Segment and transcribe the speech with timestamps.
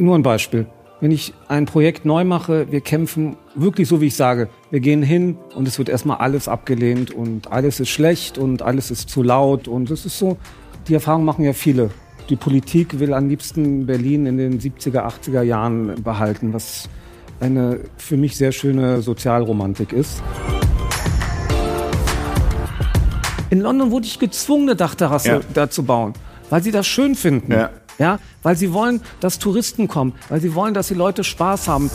[0.00, 0.66] Nur ein Beispiel.
[1.00, 4.48] Wenn ich ein Projekt neu mache, wir kämpfen wirklich so, wie ich sage.
[4.70, 8.90] Wir gehen hin und es wird erstmal alles abgelehnt und alles ist schlecht und alles
[8.90, 10.38] ist zu laut und es ist so.
[10.88, 11.90] Die Erfahrung machen ja viele.
[12.30, 16.88] Die Politik will am liebsten Berlin in den 70er, 80er Jahren behalten, was
[17.40, 20.22] eine für mich sehr schöne Sozialromantik ist.
[23.50, 25.40] In London wurde ich gezwungen, eine Dachterrasse ja.
[25.52, 26.14] da zu bauen,
[26.48, 27.52] weil sie das schön finden.
[27.52, 27.70] Ja.
[28.00, 28.18] Ja.
[28.42, 31.90] Weil sie wollen, dass Touristen kommen, weil sie wollen, dass die Leute Spaß haben.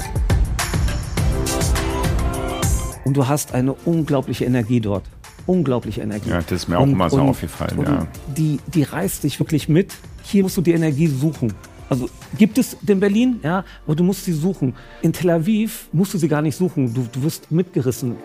[3.04, 5.04] Und du hast eine unglaubliche Energie dort.
[5.46, 6.30] Unglaubliche Energie.
[6.30, 7.78] Ja, das ist mir auch und, immer so und, aufgefallen.
[7.78, 8.08] Und ja.
[8.36, 9.94] die, die reißt dich wirklich mit.
[10.24, 11.54] Hier musst du die Energie suchen.
[11.88, 14.74] Also gibt es in Berlin, ja, aber du musst sie suchen.
[15.04, 16.94] In Tel Aviv musst du sie gar nicht suchen.
[16.94, 18.16] Du, du wirst mitgerissen.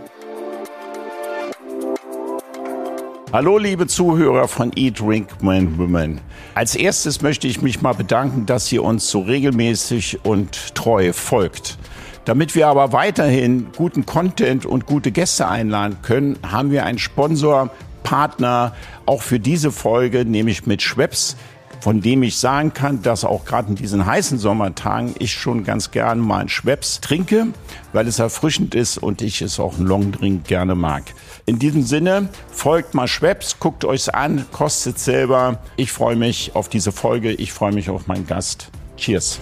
[3.32, 6.20] Hallo liebe Zuhörer von Eat, Drink, Men, Women.
[6.56, 11.78] Als erstes möchte ich mich mal bedanken, dass ihr uns so regelmäßig und treu folgt.
[12.24, 17.70] Damit wir aber weiterhin guten Content und gute Gäste einladen können, haben wir einen Sponsor,
[18.02, 18.74] Partner,
[19.06, 21.36] auch für diese Folge, nämlich mit Schweppes
[21.80, 25.90] von dem ich sagen kann, dass auch gerade in diesen heißen Sommertagen ich schon ganz
[25.90, 27.48] gern mal einen Schweppes trinke,
[27.92, 31.04] weil es erfrischend ist und ich es auch einen Longdrink gerne mag.
[31.50, 35.58] In diesem Sinne, folgt mal Schweppes, guckt euch's an, kostet selber.
[35.74, 38.70] Ich freue mich auf diese Folge, ich freue mich auf meinen Gast.
[38.96, 39.40] Cheers.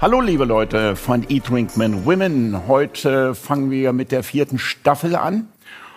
[0.00, 2.66] Hallo liebe Leute von Eat Drink Men Women.
[2.66, 5.46] Heute fangen wir mit der vierten Staffel an.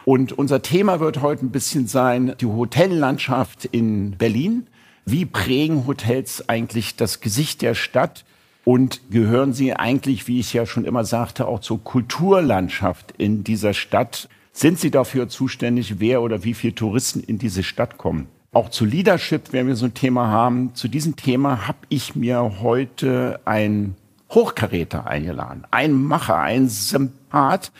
[0.05, 4.67] Und unser Thema wird heute ein bisschen sein, die Hotellandschaft in Berlin.
[5.07, 8.23] Wie prägen Hotels eigentlich das Gesicht der Stadt?
[8.65, 13.73] Und gehören sie eigentlich, wie ich ja schon immer sagte, auch zur Kulturlandschaft in dieser
[13.73, 14.29] Stadt?
[14.53, 18.27] Sind sie dafür zuständig, wer oder wie viele Touristen in diese Stadt kommen?
[18.53, 20.75] Auch zu Leadership werden wir so ein Thema haben.
[20.75, 23.95] Zu diesem Thema habe ich mir heute einen
[24.31, 27.71] Hochkaräter eingeladen, einen Macher, einen Sympath,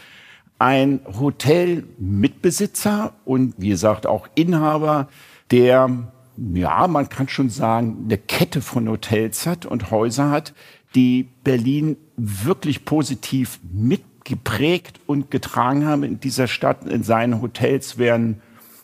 [0.58, 5.10] ein Hotelmitbesitzer und wie gesagt auch Inhaber,
[5.52, 5.90] der,
[6.38, 10.54] ja, man kann schon sagen, eine Kette von Hotels hat und Häuser hat,
[10.96, 16.86] die Berlin wirklich positiv mitgeprägt und getragen haben in dieser Stadt.
[16.86, 18.42] In seinen Hotels werden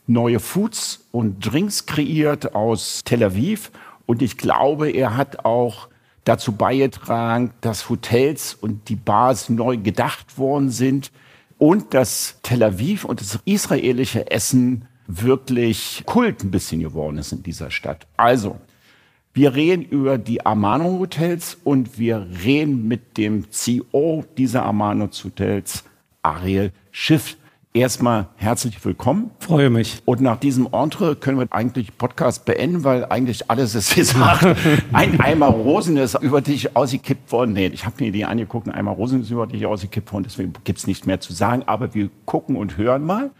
[0.07, 3.71] neue Foods und Drinks kreiert aus Tel Aviv.
[4.05, 5.87] Und ich glaube, er hat auch
[6.23, 11.11] dazu beigetragen, dass Hotels und die Bars neu gedacht worden sind
[11.57, 17.41] und dass Tel Aviv und das israelische Essen wirklich Kult ein bisschen geworden ist in
[17.41, 18.05] dieser Stadt.
[18.15, 18.57] Also,
[19.33, 25.83] wir reden über die Amano Hotels und wir reden mit dem CEO dieser Amano Hotels,
[26.21, 27.37] Ariel Schiff
[27.73, 29.31] erstmal herzlich willkommen.
[29.39, 30.01] Freue mich.
[30.05, 34.45] Und nach diesem Entre können wir eigentlich Podcast beenden, weil eigentlich alles ist gesagt.
[34.93, 37.53] ein Eimer Rosen ist über dich ausgekippt worden.
[37.53, 40.53] Nee, ich habe mir die angeguckt, ein Eimer Rosen ist über dich ausgekippt worden, deswegen
[40.63, 41.63] gibt's nichts mehr zu sagen.
[41.65, 43.31] Aber wir gucken und hören mal,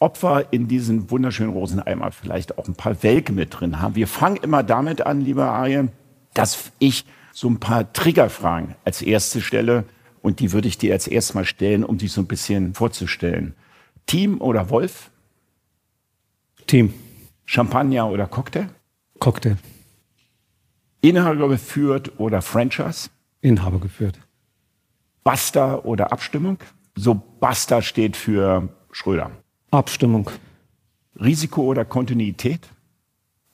[0.00, 3.94] wir in diesen wunderschönen Roseneimer vielleicht auch ein paar Welke mit drin haben.
[3.94, 5.90] Wir fangen immer damit an, lieber Arjen,
[6.34, 9.84] dass ich so ein paar Triggerfragen als erste stelle.
[10.22, 13.54] Und die würde ich dir als erstes mal stellen, um dich so ein bisschen vorzustellen.
[14.06, 15.10] Team oder Wolf?
[16.66, 16.92] Team.
[17.44, 18.68] Champagner oder Cocktail?
[19.18, 19.56] Cocktail.
[21.00, 23.10] Inhaber geführt oder Franchise?
[23.40, 24.18] Inhaber geführt.
[25.22, 26.58] Basta oder Abstimmung?
[26.94, 29.30] So Basta steht für Schröder.
[29.70, 30.30] Abstimmung.
[31.20, 32.60] Risiko oder Kontinuität?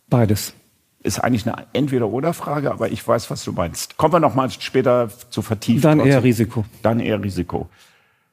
[0.09, 0.55] Beides.
[1.03, 3.97] Ist eigentlich eine Entweder-Oder-Frage, aber ich weiß, was du meinst.
[3.97, 5.83] Kommen wir noch mal später zu vertiefen.
[5.83, 6.65] Dann eher Risiko.
[6.83, 7.69] Dann eher Risiko.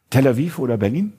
[0.10, 1.14] Tel Aviv oder Berlin?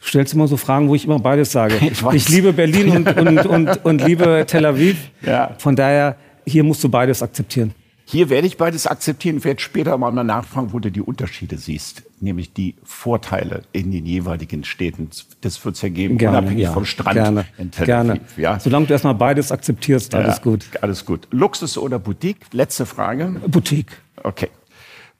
[0.00, 1.76] Du stellst immer so Fragen, wo ich immer beides sage.
[1.80, 5.10] Ich, ich liebe Berlin und, und, und, und liebe Tel Aviv.
[5.22, 5.54] Ja.
[5.58, 7.74] Von daher, hier musst du beides akzeptieren.
[8.06, 12.52] Hier werde ich beides akzeptieren, werde später mal nachfragen, wo du die Unterschiede siehst, nämlich
[12.52, 15.08] die Vorteile in den jeweiligen Städten.
[15.40, 16.72] Das wird es ja geben, gerne, unabhängig ja.
[16.72, 17.86] vom Strand gerne, in Tel.
[17.86, 18.20] Gerne.
[18.36, 18.60] Ja.
[18.60, 20.66] Solange du erstmal beides akzeptierst, alles ja, gut.
[20.82, 21.28] Alles gut.
[21.30, 22.46] Luxus oder Boutique?
[22.52, 23.40] Letzte Frage.
[23.48, 23.96] Boutique.
[24.22, 24.50] Okay.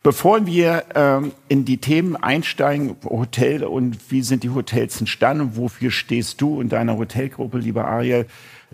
[0.03, 5.91] Bevor wir ähm, in die Themen einsteigen, Hotel und wie sind die Hotels entstanden, wofür
[5.91, 8.27] stehst du in deiner Hotelgruppe, lieber Ariel,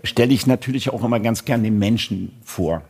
[0.03, 2.81] stelle ich natürlich auch immer ganz gern den Menschen vor.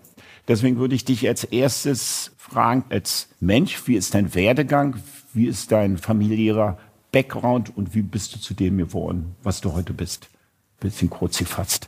[0.51, 4.97] Deswegen würde ich dich als erstes fragen, als Mensch, wie ist dein Werdegang,
[5.33, 6.77] wie ist dein familiärer
[7.13, 10.29] Background und wie bist du zu dem geworden, was du heute bist?
[10.81, 11.87] Bisschen kurz gefasst.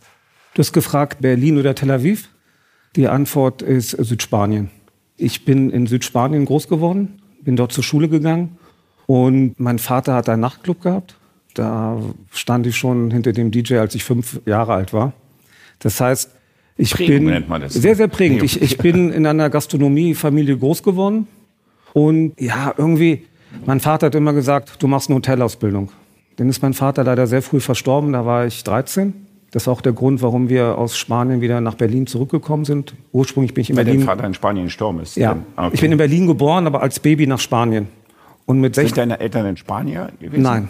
[0.54, 2.30] Du hast gefragt, Berlin oder Tel Aviv?
[2.96, 4.72] Die Antwort ist Südspanien.
[5.18, 8.58] Ich bin in Südspanien groß geworden, bin dort zur Schule gegangen
[9.08, 11.18] und mein Vater hat einen Nachtclub gehabt.
[11.54, 12.00] Da
[12.32, 15.12] stand ich schon hinter dem DJ, als ich fünf Jahre alt war.
[15.80, 16.32] Das heißt,
[16.78, 17.74] Ich Prägung bin nennt man das.
[17.74, 18.40] sehr, sehr prägend.
[18.40, 18.46] Nee.
[18.46, 21.28] Ich, ich bin in einer Gastronomiefamilie groß geworden.
[21.94, 23.24] Und ja, irgendwie,
[23.66, 25.90] mein Vater hat immer gesagt, du machst eine Hotelausbildung.
[26.38, 29.14] Dann ist mein Vater leider sehr früh verstorben, da war ich 13.
[29.52, 32.96] Das war auch der Grund, warum wir aus Spanien wieder nach Berlin zurückgekommen sind.
[33.12, 34.08] Ursprünglich bin ich in Weil dein Berlin.
[34.08, 35.16] Vater in Spanien gestorben ist.
[35.16, 35.70] Ja, Okay.
[35.74, 37.88] ich bin in Berlin geboren, aber als Baby nach Spanien.
[38.48, 39.10] Und mit Sind 16.
[39.10, 40.42] deine Eltern in Spanier gewesen?
[40.42, 40.70] Nein.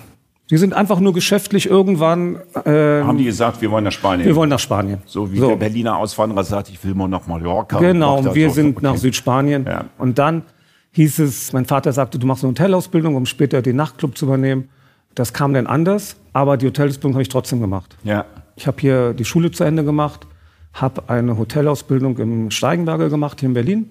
[0.50, 2.36] Die sind einfach nur geschäftlich irgendwann.
[2.66, 4.28] Äh, Haben die gesagt, wir wollen nach Spanien?
[4.28, 5.00] wir wollen nach Spanien.
[5.06, 7.80] so wie der Berliner Auswanderer sagt, ich will mal nach Mallorca.
[7.80, 8.56] Genau, und wir das.
[8.56, 8.86] sind Okay.
[8.86, 9.66] nach Südspanien.
[9.66, 9.86] Ja.
[9.98, 10.44] Und dann
[10.92, 14.70] hieß es, mein Vater sagte, du machst eine Hotelausbildung, um später den Nachtclub zu übernehmen.
[15.16, 17.96] Das kam dann anders, aber die Hotelausbildung habe ich trotzdem gemacht.
[18.04, 18.26] Ja.
[18.56, 20.28] Ich habe hier die Schule zu Ende gemacht,
[20.74, 23.90] habe eine Hotelausbildung im Steigenberger gemacht, hier in Berlin.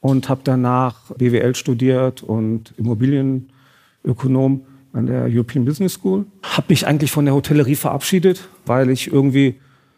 [0.00, 6.26] Und habe danach BWL studiert und Immobilienökonom an der European Business School.
[6.42, 9.56] Habe mich eigentlich von der Hotellerie verabschiedet, weil ich irgendwie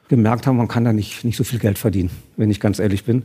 [0.09, 3.05] gemerkt habe, man kann da nicht, nicht so viel Geld verdienen, wenn ich ganz ehrlich
[3.05, 3.23] bin.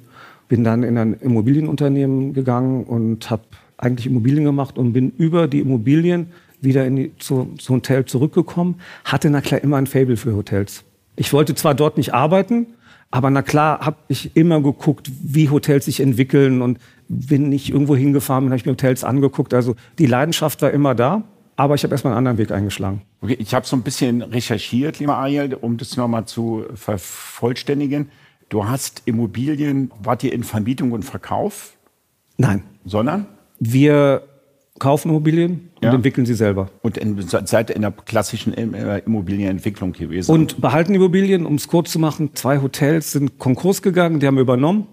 [0.48, 3.44] Bin dann in ein Immobilienunternehmen gegangen und habe
[3.78, 6.28] eigentlich Immobilien gemacht und bin über die Immobilien
[6.62, 8.76] wieder in die, zu, zu Hotel zurückgekommen.
[9.06, 10.84] Hatte na klar immer ein Fable für Hotels.
[11.16, 12.68] Ich wollte zwar dort nicht arbeiten,
[13.12, 17.96] aber na klar habe ich immer geguckt, wie Hotels sich entwickeln und bin nicht irgendwo
[17.96, 19.54] hingefahren, habe ich mir Hotels angeguckt.
[19.54, 21.24] Also die Leidenschaft war immer da,
[21.60, 23.02] aber ich habe erstmal einen anderen Weg eingeschlagen.
[23.22, 28.10] Okay, ich habe so ein bisschen recherchiert, lieber Ariel, um das nochmal zu vervollständigen.
[28.48, 31.74] Du hast Immobilien, wart ihr in Vermietung und Verkauf,
[32.38, 33.26] Nein, sondern
[33.60, 34.24] wir
[34.80, 35.94] kaufen Immobilien und Ja.
[35.94, 36.70] entwickeln sie selber.
[36.82, 40.32] und in, seid in der klassischen äh, Immobilienentwicklung gewesen.
[40.32, 44.36] Und behalten Immobilien, um es kurz zu machen, zwei Hotels sind Konkurs gegangen, die haben
[44.36, 44.88] wir übernommen,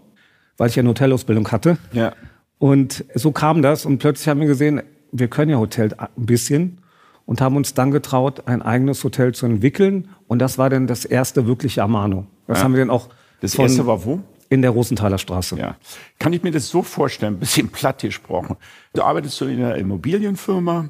[0.56, 1.78] weil ich ja eine Hotelausbildung hatte.
[1.92, 2.12] ja.
[2.58, 4.80] Und so kam das und plötzlich haben wir gesehen,
[5.12, 6.78] wir können ja Hotel ein bisschen
[7.26, 10.08] und haben uns dann getraut, ein eigenes Hotel zu entwickeln.
[10.28, 12.26] Und das war dann das erste wirkliche Amano.
[12.46, 12.64] Das Ja.
[12.64, 13.08] haben wir dann auch
[13.40, 14.20] Das von- erste war wo?
[14.48, 15.58] in der Rosenthaler Straße.
[15.58, 15.76] Ja.
[16.20, 18.56] Kann ich mir das so vorstellen, ein bisschen platt gesprochen.
[18.92, 20.88] Du arbeitest so in einer Immobilienfirma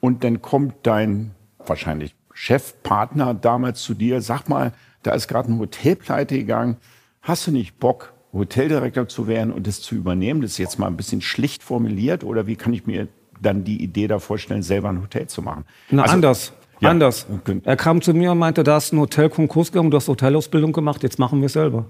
[0.00, 1.30] und dann kommt dein
[1.66, 4.72] wahrscheinlich Chefpartner damals zu dir, sag mal,
[5.02, 6.76] da ist gerade ein Hotel pleite gegangen.
[7.22, 10.40] Hast du nicht Bock, Hoteldirektor zu werden und das zu übernehmen?
[10.42, 13.08] Das ist jetzt mal ein bisschen schlicht formuliert oder wie kann ich mir
[13.40, 15.64] dann die Idee da vorstellen, selber ein Hotel zu machen?
[15.90, 16.52] Na, Also- anders.
[16.80, 16.90] Ja.
[16.90, 17.26] Anders.
[17.28, 17.60] Okay.
[17.64, 21.02] Er kam zu mir und meinte, da ist ein Hotelkonkurs gegangen, du hast Hotelausbildung gemacht,
[21.02, 21.86] jetzt machen wir es selber.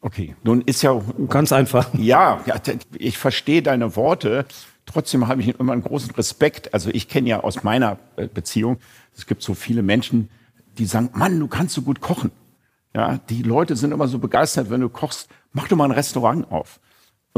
[0.00, 0.98] Okay, nun ist ja
[1.28, 1.88] Ganz einfach.
[1.94, 2.40] Ja,
[2.96, 4.46] ich verstehe deine Worte.
[4.86, 6.72] Trotzdem habe ich immer einen großen Respekt.
[6.72, 8.78] Also ich kenne ja aus meiner äh, Beziehung,
[9.14, 10.30] es gibt so viele Menschen,
[10.78, 12.30] die sagen, Mann, du kannst so gut kochen.
[12.94, 16.50] Ja, die Leute sind immer so begeistert, wenn du kochst, mach doch mal ein Restaurant
[16.50, 16.80] auf.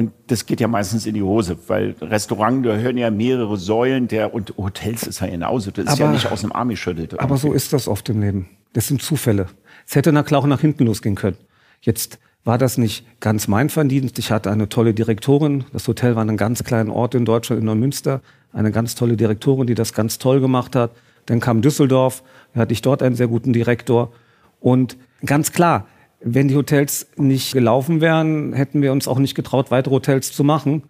[0.00, 4.08] Und das geht ja meistens in die Hose, weil Restaurant, da hören ja mehrere Säulen,
[4.08, 5.70] der und Hotels ist ja genauso.
[5.70, 7.20] Das ist ja Aber- nicht aus dem Arm geschüttelt.
[7.20, 8.48] Aber so ist das oft im Leben.
[8.72, 9.46] Das sind Zufälle.
[9.86, 11.36] Es hätte na klar auch nach hinten losgehen können.
[11.82, 14.18] Jetzt war das nicht ganz mein Verdienst.
[14.18, 15.64] Ich hatte eine tolle Direktorin.
[15.74, 18.22] Das Hotel war in einem ganz kleinen Ort in Deutschland, in Neumünster.
[18.54, 20.92] Eine ganz tolle Direktorin, die das ganz toll gemacht hat.
[21.26, 22.22] Dann kam Düsseldorf.
[22.54, 24.12] Da hatte ich dort einen sehr guten Direktor.
[24.60, 25.86] Und ganz klar,
[26.20, 30.44] wenn die Hotels nicht gelaufen wären, hätten wir uns auch nicht getraut, weitere Hotels zu
[30.44, 30.82] machen.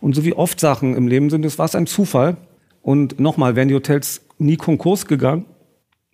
[0.00, 2.36] Und so wie oft Sachen im Leben sind, es war es ein Zufall.
[2.82, 5.46] Und nochmal, wären die Hotels nie Konkurs gegangen,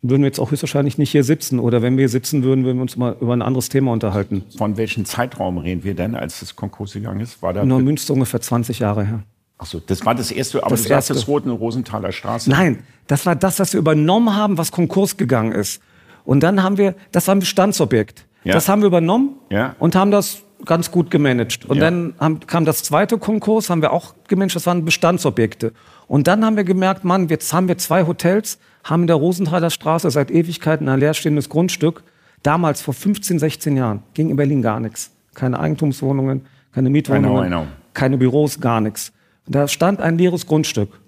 [0.02, 1.58] würden wir jetzt auch höchstwahrscheinlich nicht hier sitzen.
[1.58, 4.44] Oder wenn wir hier sitzen würden, würden wir uns mal über ein anderes Thema unterhalten.
[4.56, 7.42] Von welchem Zeitraum reden wir denn, als das Konkurs gegangen ist?
[7.42, 9.24] War da Neumünster ungefähr 20 Jahre her.
[9.58, 11.14] Ach so, das war das erste, aber Das du sagst erste.
[11.14, 12.48] das Roten Rosenthaler Straße.
[12.48, 12.78] Nein,
[13.08, 15.82] das war das, was wir übernommen haben, was Konkurs gegangen ist.
[16.24, 18.26] Und dann haben wir, das war ein Bestandsobjekt.
[18.44, 18.54] Ja.
[18.54, 19.74] Das haben wir übernommen Ja.
[19.78, 21.64] und haben das ganz gut gemanagt.
[21.66, 21.84] Und Ja.
[21.84, 25.72] dann haben, kam das zweite Konkurs, haben wir auch gemanagt, das waren Bestandsobjekte.
[26.06, 29.70] Und dann haben wir gemerkt, Mann, jetzt haben wir zwei Hotels, haben in der Rosenthaler
[29.70, 32.02] Straße seit Ewigkeiten ein leerstehendes Grundstück.
[32.42, 35.12] Damals, vor 15, 16 Jahren, ging in Berlin gar nichts.
[35.34, 37.66] Keine Eigentumswohnungen, keine Mietwohnungen, I know, I know.
[37.94, 39.12] keine Büros, gar nichts.
[39.46, 40.90] Da stand ein leeres Grundstück.
[40.90, 40.98] Und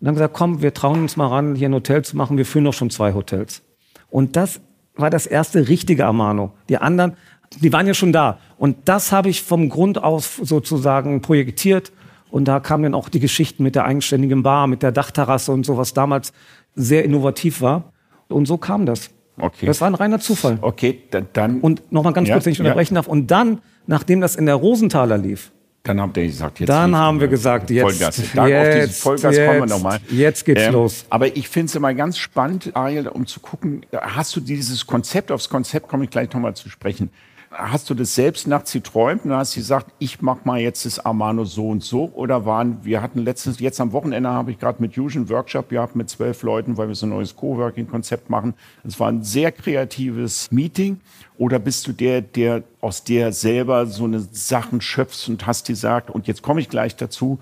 [0.00, 2.36] dann haben wir gesagt, komm, wir trauen uns mal ran, hier ein Hotel zu machen.
[2.38, 3.62] Wir führen doch schon zwei Hotels.
[4.10, 4.60] Und das
[4.98, 6.52] war das erste richtige Amano.
[6.68, 7.14] Die anderen,
[7.60, 8.38] die waren ja schon da.
[8.58, 11.92] Und das habe ich vom Grund aus sozusagen projektiert.
[12.30, 15.64] Und da kamen dann auch die Geschichten mit der eigenständigen Bar, mit der Dachterrasse und
[15.64, 16.32] so, was damals
[16.74, 17.92] sehr innovativ war.
[18.28, 19.10] Und so kam das.
[19.40, 19.66] Okay.
[19.66, 20.58] Das war ein reiner Zufall.
[20.60, 21.02] Okay,
[21.32, 22.64] dann, Und nochmal ganz Ja, kurz, wenn ich ja.
[22.64, 23.06] unterbrechen darf.
[23.06, 25.52] Und dann, nachdem das in der Rosenthaler lief,
[25.88, 28.22] dann habt ihr gesagt, jetzt Dann haben wir gesagt, jetzt- Vollgas.
[28.34, 30.00] Da, auf dieses jetzt- Vollgas kommen wir jetzt- nochmal.
[30.10, 31.04] jetzt geht's los.
[31.10, 35.32] Aber ich finde es immer ganz spannend, Ariel, um zu gucken, hast du dieses Konzept,
[35.32, 37.10] aufs Konzept komme ich gleich nochmal zu sprechen.
[37.50, 41.46] Hast du das selbst nachts geträumt und hast gesagt, ich mach mal jetzt das Amano
[41.46, 42.12] so und so?
[42.14, 45.96] Oder waren, wir hatten letztens, jetzt am Wochenende habe ich gerade mit Fusion Workshop gehabt
[45.96, 48.52] mit zwölf Leuten, weil wir so ein neues Coworking-Konzept machen.
[48.84, 51.00] Es war ein sehr kreatives Meeting.
[51.38, 56.10] Oder bist du der, der aus der selber so eine Sachen schöpfst und hast gesagt,
[56.10, 57.38] und jetzt komme ich gleich dazu,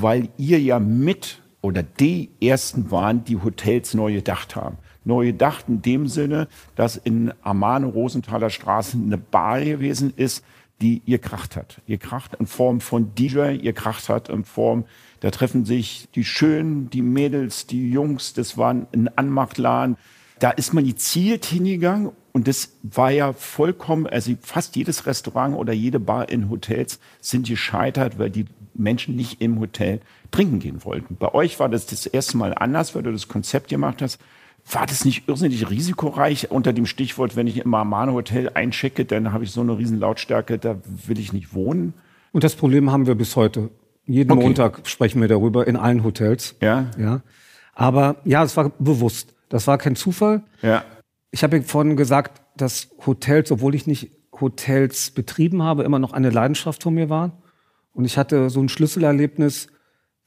[0.00, 4.78] weil ihr ja mit oder die ersten waren, die Hotels neu gedacht haben.
[5.04, 10.44] Neu gedacht in dem Sinne, dass in Amane Rosenthaler Straße eine Bar gewesen ist,
[10.80, 11.80] die ihr Kracht hat.
[11.86, 14.84] Ihr Kracht in Form von DJ, ihr Kracht hat in Form,
[15.20, 19.96] da treffen sich die Schönen, die Mädels, die Jungs, das war ein Anmachtladen.
[20.40, 25.72] Da ist man gezielt hingegangen und das war ja vollkommen, also fast jedes Restaurant oder
[25.72, 30.00] jede Bar in Hotels sind gescheitert, weil die Menschen nicht im Hotel
[30.32, 31.16] trinken gehen wollten.
[31.16, 34.18] Bei euch war das das erste Mal anders, weil du das Konzept gemacht hast.
[34.70, 39.32] War das nicht irrsinnig risikoreich unter dem Stichwort, wenn ich im Amano Hotel einchecke, dann
[39.32, 41.92] habe ich so eine riesen Lautstärke, da will ich nicht wohnen?
[42.32, 43.70] Und das Problem haben wir bis heute.
[44.06, 44.42] Jeden okay.
[44.42, 46.56] Montag sprechen wir darüber in allen Hotels.
[46.60, 46.90] Ja.
[46.98, 47.22] Ja.
[47.74, 49.34] Aber ja, es war bewusst.
[49.48, 50.42] Das war kein Zufall.
[50.62, 50.84] Ja.
[51.30, 56.30] Ich habe vorhin gesagt, dass Hotels, obwohl ich nicht Hotels betrieben habe, immer noch eine
[56.30, 57.32] Leidenschaft von mir waren.
[57.92, 59.68] Und ich hatte so ein Schlüsselerlebnis,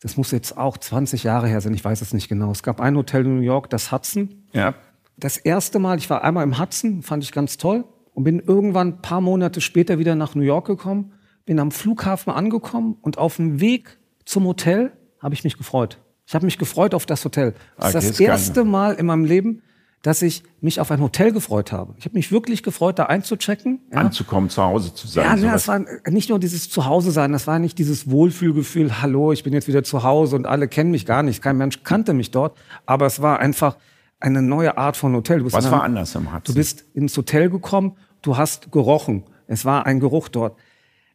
[0.01, 2.51] das muss jetzt auch 20 Jahre her sein, ich weiß es nicht genau.
[2.51, 4.43] Es gab ein Hotel in New York, das Hudson.
[4.53, 4.75] Ja.
[5.17, 8.89] Das erste Mal, ich war einmal im Hudson, fand ich ganz toll und bin irgendwann
[8.89, 11.13] ein paar Monate später wieder nach New York gekommen,
[11.45, 15.99] bin am Flughafen angekommen und auf dem Weg zum Hotel habe ich mich gefreut.
[16.27, 17.55] Ich habe mich gefreut auf das Hotel.
[17.77, 19.63] Das okay, ist das erste Mal in meinem Leben,
[20.01, 21.95] dass ich mich auf ein Hotel gefreut habe.
[21.97, 23.79] Ich habe mich wirklich gefreut, da einzuchecken.
[23.91, 23.99] Ja.
[23.99, 25.25] Anzukommen, zu Hause zu sein.
[25.25, 29.31] Ja, ne, das war nicht nur dieses Zuhause sein, das war nicht dieses Wohlfühlgefühl, hallo,
[29.31, 31.41] ich bin jetzt wieder zu Hause und alle kennen mich gar nicht.
[31.41, 32.57] Kein Mensch kannte mich dort.
[32.85, 33.77] Aber es war einfach
[34.19, 35.43] eine neue Art von Hotel.
[35.45, 36.41] Was einem, war anders im Hudson?
[36.45, 39.23] Du bist ins Hotel gekommen, du hast gerochen.
[39.47, 40.57] Es war ein Geruch dort.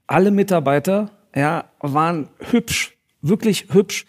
[0.06, 4.06] Alle Mitarbeiter ja, waren hübsch, wirklich hübsch,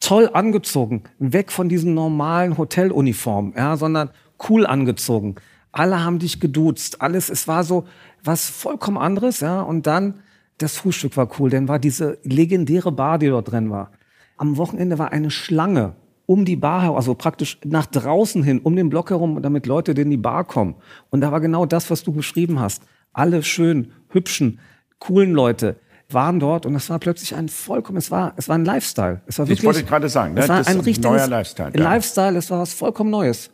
[0.00, 4.10] toll angezogen, weg von diesen normalen Hoteluniformen, ja, sondern
[4.48, 5.36] cool angezogen.
[5.72, 7.84] Alle haben dich geduzt, alles, es war so
[8.22, 9.60] was vollkommen anderes, ja.
[9.60, 10.22] Und dann
[10.58, 13.90] das Frühstück war cool, denn war diese legendäre Bar, die dort drin war.
[14.36, 18.90] Am Wochenende war eine Schlange um die Bar also praktisch nach draußen hin, um den
[18.90, 20.74] Block herum, damit Leute in die Bar kommen.
[21.10, 22.82] Und da war genau das, was du beschrieben hast.
[23.12, 24.58] Alle schön, hübschen,
[24.98, 25.76] coolen Leute
[26.08, 29.22] waren dort und es war plötzlich ein vollkommen, es war, es war ein Lifestyle.
[29.26, 30.40] Es war wirklich, ich wollte gerade sagen, ne?
[30.40, 31.72] es war das ein, ein neuer Lifestyle.
[31.74, 31.82] Ja.
[31.82, 33.50] Lifestyle, es war was vollkommen Neues.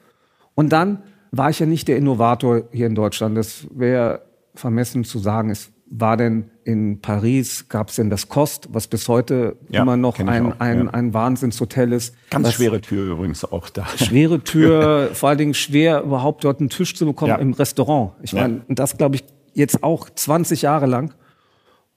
[0.55, 3.37] Und dann war ich ja nicht der Innovator hier in Deutschland.
[3.37, 4.23] Das wäre
[4.55, 5.51] vermessen zu sagen.
[5.51, 9.97] Es war denn in Paris, gab es denn das Kost, was bis heute ja, immer
[9.97, 10.91] noch ein, auch, ein, ja.
[10.91, 12.15] ein Wahnsinnshotel ist.
[12.31, 13.87] Ganz schwere Tür übrigens auch da.
[13.97, 17.37] Schwere Tür, vor allen Dingen schwer, überhaupt dort einen Tisch zu bekommen ja.
[17.37, 18.13] im Restaurant.
[18.23, 21.15] Ich meine, das glaube ich jetzt auch 20 Jahre lang.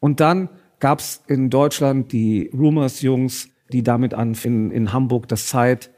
[0.06, 5.90] Und dann gab es in Deutschland die Rumors-Jungs, die damit anfingen, in Hamburg das Zeit,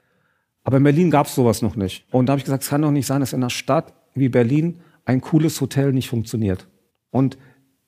[0.64, 2.06] aber in Berlin gab es sowas noch nicht.
[2.14, 4.30] Und da habe ich gesagt, es kann doch nicht sein, dass in einer Stadt wie
[4.30, 6.70] Berlin ein cooles Hotel nicht funktioniert.
[7.12, 7.38] Und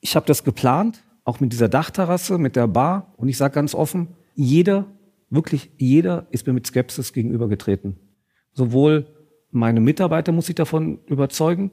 [0.01, 3.13] ich habe das geplant, auch mit dieser Dachterrasse, mit der Bar.
[3.15, 4.87] Und ich sage ganz offen, jeder,
[5.29, 7.97] wirklich jeder ist mir mit Skepsis gegenübergetreten.
[8.51, 9.07] Sowohl
[9.51, 11.71] meine Mitarbeiter muss ich davon überzeugen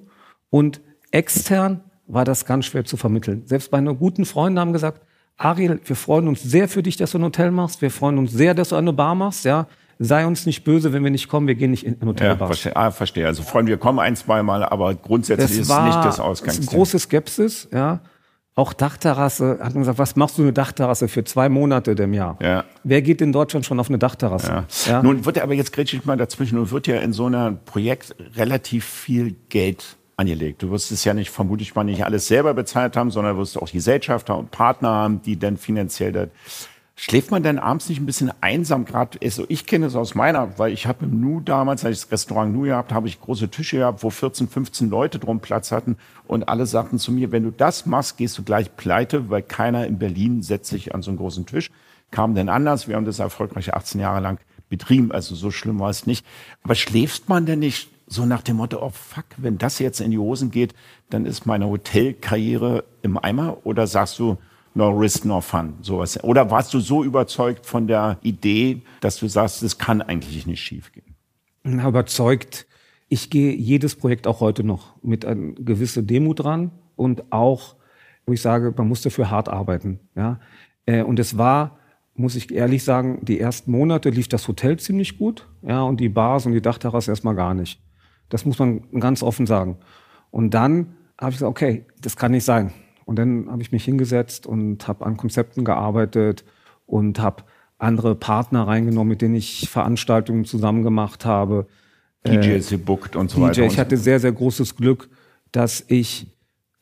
[0.50, 3.42] und extern war das ganz schwer zu vermitteln.
[3.46, 5.02] Selbst meine guten Freunde haben gesagt,
[5.36, 7.82] Ariel, wir freuen uns sehr für dich, dass du ein Hotel machst.
[7.82, 9.44] Wir freuen uns sehr, dass du eine Bar machst.
[9.44, 9.66] Ja,
[9.98, 12.28] sei uns nicht böse, wenn wir nicht kommen, wir gehen nicht in ein Hotel.
[12.28, 12.76] Ja, verstehe.
[12.76, 13.26] Ah, verstehe.
[13.26, 16.66] Also Freunde, wir kommen ein, zwei Mal, aber grundsätzlich ist nicht das Ausgangsziel.
[16.66, 18.00] große Skepsis, ja.
[18.58, 22.38] Auch Dachterrasse, hat man gesagt, was machst du eine Dachterrasse für zwei Monate im Jahr?
[22.40, 22.64] Ja.
[22.84, 24.46] Wer geht in Deutschland schon auf eine Dachterrasse?
[24.46, 24.64] Ja.
[24.86, 25.02] ja.
[25.02, 28.16] Nun wird ja aber jetzt ich mal dazwischen, nun wird ja in so einem Projekt
[28.34, 30.62] relativ viel Geld angelegt.
[30.62, 33.70] Du wirst es ja nicht, vermutlich mal nicht alles selber bezahlt haben, sondern wirst auch
[33.70, 36.28] Gesellschafter und Partner haben, die dann finanziell das
[36.98, 38.86] Schläft man denn abends nicht ein bisschen einsam?
[38.86, 42.02] Gerade, also ich kenne es aus meiner, weil ich habe im Nu damals, als ich
[42.04, 45.72] das Restaurant Nu gehabt, habe ich große Tische gehabt, wo 14, 15 Leute drum Platz
[45.72, 49.42] hatten und alle sagten zu mir, wenn du das machst, gehst du gleich pleite, weil
[49.42, 51.70] keiner in Berlin setzt sich an so einen großen Tisch.
[52.10, 52.88] Kam denn anders?
[52.88, 54.38] Wir haben das erfolgreich 18 Jahre lang
[54.70, 56.24] betrieben, also so schlimm war es nicht.
[56.62, 60.10] Aber schläft man denn nicht so nach dem Motto, oh fuck, wenn das jetzt in
[60.10, 60.74] die Hosen geht,
[61.10, 63.58] dann ist meine Hotelkarriere im Eimer?
[63.64, 64.38] Oder sagst du,
[64.74, 66.22] no risk, no fun, sowas.
[66.22, 70.60] Oder warst du so überzeugt von der Idee, dass du sagst, es kann eigentlich nicht
[70.60, 71.14] schiefgehen?
[71.64, 72.66] Na, überzeugt.
[73.08, 77.76] Ich gehe jedes Projekt auch heute noch mit einer gewissen Demut dran und auch,
[78.26, 80.00] wo ich sage, man muss dafür hart arbeiten.
[80.14, 80.40] Ja?
[80.86, 81.78] Äh, und es war,
[82.14, 86.08] muss ich ehrlich sagen, die ersten Monate lief das Hotel ziemlich gut, ja, und die
[86.08, 87.80] Bars und die Dachterrasse erstmal gar nicht.
[88.28, 89.78] Das muss man ganz offen sagen.
[90.30, 92.72] Und dann habe ich gesagt, okay, das kann nicht sein.
[93.04, 96.44] Und dann habe ich mich hingesetzt und habe an Konzepten gearbeitet
[96.86, 97.44] und habe
[97.78, 101.66] andere Partner reingenommen, mit denen ich Veranstaltungen zusammen gemacht habe.
[102.26, 103.42] DJs äh, gebuckt und so DJ.
[103.44, 103.62] weiter.
[103.64, 105.08] Ich hatte sehr, sehr großes Glück,
[105.52, 106.26] dass ich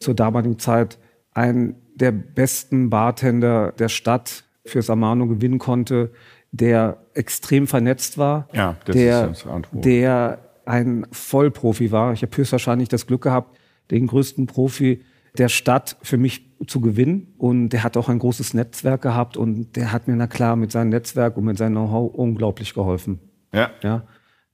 [0.01, 0.99] zur damaligen Zeit
[1.33, 6.11] einen der besten Bartender der Stadt fürs Amano gewinnen konnte,
[6.53, 9.33] der extrem vernetzt war, ja, das der,
[9.73, 12.13] der ein Vollprofi war.
[12.13, 13.59] Ich habe höchstwahrscheinlich das Glück gehabt,
[13.91, 15.03] den größten Profi
[15.37, 17.35] der Stadt für mich zu gewinnen.
[17.39, 20.73] Und der hat auch ein großes Netzwerk gehabt und der hat mir, na klar, mit
[20.73, 23.19] seinem Netzwerk und mit seinem Know-how unglaublich geholfen.
[23.53, 23.71] Ja.
[23.83, 24.07] ja.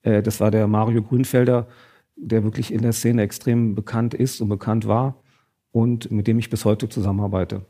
[0.03, 1.69] Äh, das war der Mario Grünfelder,
[2.17, 5.23] der wirklich in der Szene extrem bekannt ist und bekannt war
[5.73, 7.65] und mit dem ich bis heute zusammenarbeite.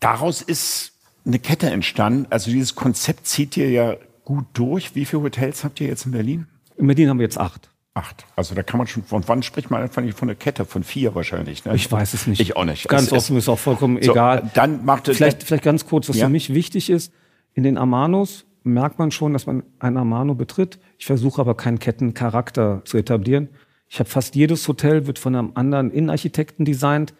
[0.00, 0.92] Daraus ist
[1.24, 2.26] eine Kette entstanden.
[2.30, 4.94] Also dieses Konzept zieht ihr ja gut durch.
[4.94, 6.46] Wie viele Hotels habt ihr jetzt in Berlin?
[6.76, 7.70] In Berlin haben wir jetzt acht.
[7.94, 8.26] Acht.
[8.36, 10.64] Also da kann man schon, von wann spricht man einfach nicht von einer Kette?
[10.64, 11.64] Von vier wahrscheinlich.
[11.64, 11.74] Ne?
[11.74, 12.40] Ich weiß es nicht.
[12.40, 12.88] Ich auch nicht.
[12.88, 14.50] Ganz es offen ist, ist auch vollkommen so, egal.
[14.54, 16.26] Dann macht vielleicht, vielleicht ganz kurz, was ja?
[16.26, 17.12] für mich wichtig ist.
[17.54, 20.78] In den Amanos merkt man schon, dass man ein Amano betritt.
[20.98, 23.48] Ich versuche aber keinen Kettencharakter zu etablieren.
[23.88, 27.14] Ich habe fast jedes Hotel wird von einem anderen Innenarchitekten designt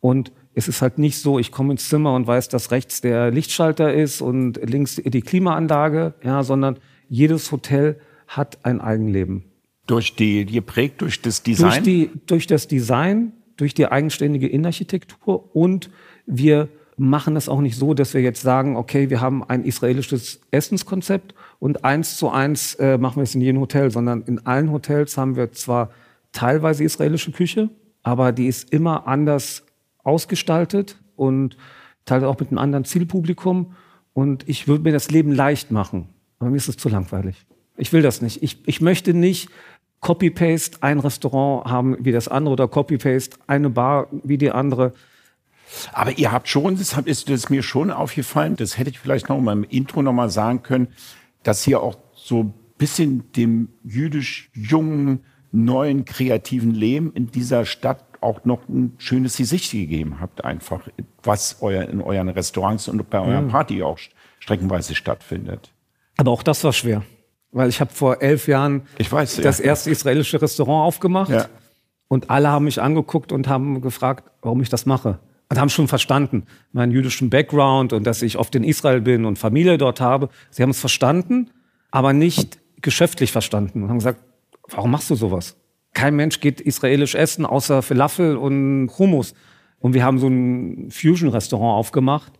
[0.00, 3.30] und es ist halt nicht so, ich komme ins Zimmer und weiß, dass rechts der
[3.30, 9.44] Lichtschalter ist und links die Klimaanlage, ja, sondern jedes Hotel hat ein Eigenleben.
[9.90, 11.70] Durch die, geprägt durch das Design?
[11.70, 15.90] Durch, die, durch das Design, durch die eigenständige Innenarchitektur und
[16.26, 20.40] wir machen es auch nicht so, dass wir jetzt sagen, okay, wir haben ein israelisches
[20.50, 24.70] Essenskonzept und eins zu eins äh, machen wir es in jedem Hotel, sondern in allen
[24.70, 25.90] Hotels haben wir zwar
[26.32, 27.70] teilweise israelische Küche,
[28.02, 29.64] aber die ist immer anders
[30.04, 31.56] ausgestaltet und
[32.04, 33.74] teilweise auch mit einem anderen Zielpublikum.
[34.12, 36.08] Und ich würde mir das Leben leicht machen.
[36.38, 37.46] Aber mir ist es zu langweilig.
[37.76, 38.42] Ich will das nicht.
[38.42, 39.48] Ich, ich möchte nicht
[40.00, 44.92] Copy-Paste ein Restaurant haben wie das andere oder Copy-Paste eine Bar wie die andere.
[45.92, 49.40] Aber ihr habt schon, das ist das mir schon aufgefallen, das hätte ich vielleicht noch
[49.40, 50.88] mal im Intro noch mal sagen können,
[51.42, 55.20] dass ihr auch so ein bisschen dem jüdisch jungen,
[55.52, 60.88] neuen, kreativen Leben in dieser Stadt auch noch ein schönes Gesicht gegeben habt, einfach,
[61.22, 63.50] was euer, in euren Restaurants und bei euren mhm.
[63.50, 63.98] Party auch
[64.38, 65.72] streckenweise stattfindet.
[66.16, 67.02] Aber auch das war schwer.
[67.52, 69.64] Weil ich habe vor elf Jahren weiß, das ja.
[69.66, 71.30] erste israelische Restaurant aufgemacht.
[71.30, 71.46] Ja.
[72.08, 75.18] Und alle haben mich angeguckt und haben gefragt, warum ich das mache.
[75.48, 79.38] Und haben schon verstanden, meinen jüdischen Background und dass ich oft in Israel bin und
[79.38, 80.28] Familie dort habe.
[80.50, 81.50] Sie haben es verstanden,
[81.90, 83.82] aber nicht geschäftlich verstanden.
[83.82, 84.20] Und haben gesagt,
[84.68, 85.56] warum machst du sowas?
[85.92, 89.34] Kein Mensch geht israelisch essen, außer Falafel und Hummus.
[89.80, 92.32] Und wir haben so ein Fusion-Restaurant aufgemacht.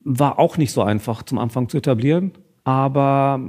[0.00, 2.32] War auch nicht so einfach zum Anfang zu etablieren.
[2.64, 3.40] Aber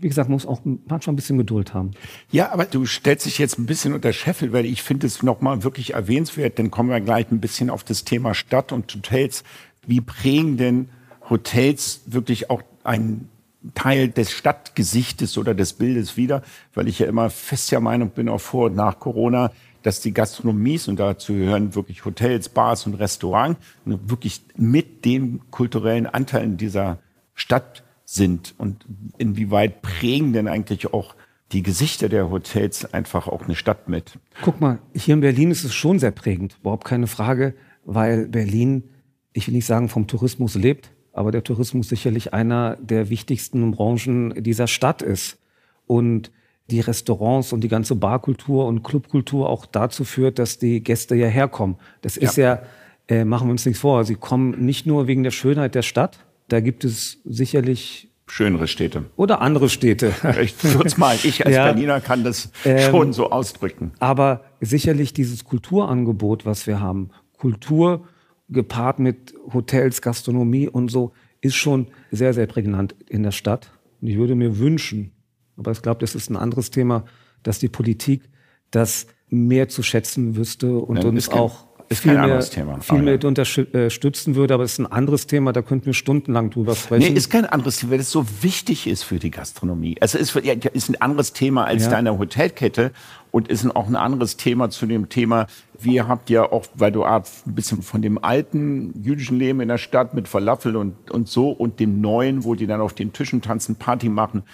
[0.00, 1.92] wie gesagt, muss auch manchmal ein bisschen Geduld haben.
[2.30, 5.62] Ja, aber du stellst dich jetzt ein bisschen unter Scheffel, weil ich finde es nochmal
[5.62, 6.58] wirklich erwähnenswert.
[6.58, 9.44] Dann kommen wir gleich ein bisschen auf das Thema Stadt und Hotels.
[9.86, 10.88] Wie prägen denn
[11.30, 13.28] Hotels wirklich auch ein
[13.74, 16.42] Teil des Stadtgesichtes oder des Bildes wieder,
[16.74, 19.52] weil ich ja immer fest der Meinung bin, auch vor und nach Corona,
[19.82, 26.06] dass die Gastronomies, und dazu gehören wirklich Hotels, Bars und Restaurants, wirklich mit den kulturellen
[26.06, 26.98] Anteilen dieser
[27.34, 28.84] Stadt sind und
[29.18, 31.14] inwieweit prägen denn eigentlich auch
[31.52, 34.18] die Gesichter der Hotels einfach auch eine Stadt mit.
[34.42, 38.84] Guck mal, hier in Berlin ist es schon sehr prägend, überhaupt keine Frage, weil Berlin,
[39.32, 44.42] ich will nicht sagen vom Tourismus lebt, aber der Tourismus sicherlich einer der wichtigsten Branchen
[44.42, 45.38] dieser Stadt ist.
[45.86, 46.30] Und
[46.70, 51.48] die Restaurants und die ganze Barkultur und Clubkultur auch dazu führt, dass die Gäste hierher
[51.48, 51.76] kommen.
[52.00, 52.62] Das ist ja,
[53.08, 55.82] ja äh, machen wir uns nichts vor, sie kommen nicht nur wegen der Schönheit der
[55.82, 59.04] Stadt, da gibt es sicherlich schönere Städte.
[59.16, 60.12] Oder andere Städte.
[60.40, 63.92] Ich würde mal, ich als ja, Berliner kann das ähm, schon so ausdrücken.
[63.98, 68.06] Aber sicherlich dieses Kulturangebot, was wir haben, Kultur
[68.48, 73.70] gepaart mit Hotels, Gastronomie und so, ist schon sehr, sehr prägnant in der Stadt.
[74.00, 75.12] Und ich würde mir wünschen,
[75.56, 77.04] aber ich glaube, das ist ein anderes Thema,
[77.42, 78.22] dass die Politik
[78.70, 82.80] das mehr zu schätzen wüsste und ja, uns auch ist viel mehr, Thema.
[82.80, 86.74] viel mehr unterstützen würde, aber es ist ein anderes Thema, da könnten wir stundenlang drüber
[86.74, 87.12] sprechen.
[87.12, 89.96] Nee, ist kein anderes Thema, weil es so wichtig ist für die Gastronomie.
[90.00, 91.90] Also ist, ist ein anderes Thema als ja.
[91.90, 92.92] deine Hotelkette
[93.30, 95.46] und ist auch ein anderes Thema zu dem Thema,
[95.78, 99.78] wir habt ja auch, weil du ein bisschen von dem alten jüdischen Leben in der
[99.78, 103.42] Stadt mit Falafel und, und so und dem neuen, wo die dann auf den Tischen
[103.42, 104.44] tanzen, Party machen,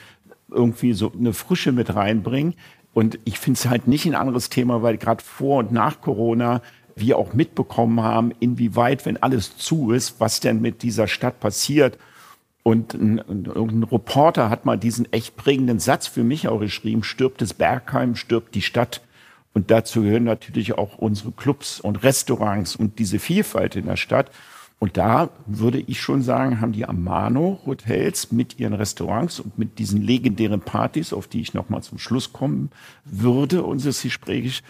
[0.50, 2.54] irgendwie so eine Frische mit reinbringen.
[2.92, 6.60] Und ich finde es halt nicht ein anderes Thema, weil gerade vor und nach Corona
[6.96, 11.98] wir auch mitbekommen haben, inwieweit, wenn alles zu ist, was denn mit dieser Stadt passiert.
[12.62, 17.40] Und ein, ein, Reporter hat mal diesen echt prägenden Satz für mich auch geschrieben, stirbt
[17.40, 19.00] das Bergheim, stirbt die Stadt.
[19.52, 24.30] Und dazu gehören natürlich auch unsere Clubs und Restaurants und diese Vielfalt in der Stadt.
[24.80, 29.78] Und da würde ich schon sagen, haben die Amano Hotels mit ihren Restaurants und mit
[29.78, 32.70] diesen legendären Partys, auf die ich nochmal zum Schluss kommen
[33.04, 34.62] würde, unseres Gesprächs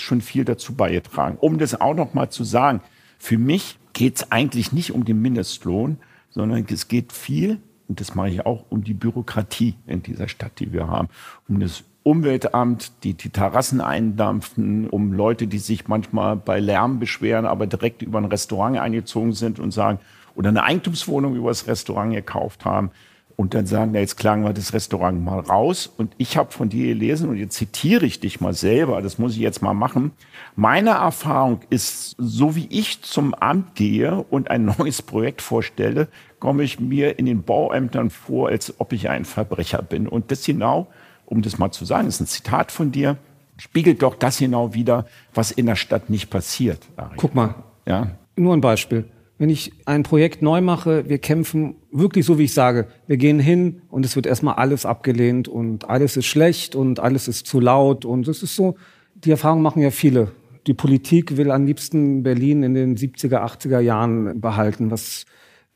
[0.00, 1.38] schon viel dazu beigetragen.
[1.40, 2.80] Um das auch nochmal zu sagen,
[3.18, 5.98] für mich geht es eigentlich nicht um den Mindestlohn,
[6.30, 10.58] sondern es geht viel, und das mache ich auch, um die Bürokratie in dieser Stadt,
[10.58, 11.08] die wir haben,
[11.48, 17.46] um das Umweltamt, die die Terrassen eindampfen, um Leute, die sich manchmal bei Lärm beschweren,
[17.46, 19.98] aber direkt über ein Restaurant eingezogen sind und sagen,
[20.36, 22.92] oder eine Eigentumswohnung über das Restaurant gekauft haben
[23.34, 25.92] und dann sagen, na, jetzt klagen wir das Restaurant mal raus.
[25.96, 29.32] Und ich habe von dir gelesen, und jetzt zitiere ich dich mal selber, das muss
[29.32, 30.12] ich jetzt mal machen.
[30.54, 36.06] Meine Erfahrung ist, so wie ich zum Amt gehe und ein neues Projekt vorstelle,
[36.38, 40.06] komme ich mir in den Bauämtern vor, als ob ich ein Verbrecher bin.
[40.06, 40.86] Und das genau
[41.26, 43.18] um das mal zu sagen, ist ein Zitat von dir,
[43.58, 46.80] spiegelt doch das genau wieder, was in der Stadt nicht passiert.
[46.96, 47.14] Ari.
[47.16, 47.54] Guck mal,
[47.86, 48.12] ja?
[48.36, 49.04] nur ein Beispiel.
[49.38, 52.86] Wenn ich ein Projekt neu mache, wir kämpfen wirklich so, wie ich sage.
[53.06, 57.28] Wir gehen hin und es wird erstmal alles abgelehnt und alles ist schlecht und alles
[57.28, 58.76] ist zu laut und es ist so,
[59.14, 60.32] die Erfahrung machen ja viele.
[60.66, 65.26] Die Politik will am liebsten Berlin in den 70er, 80er Jahren behalten, was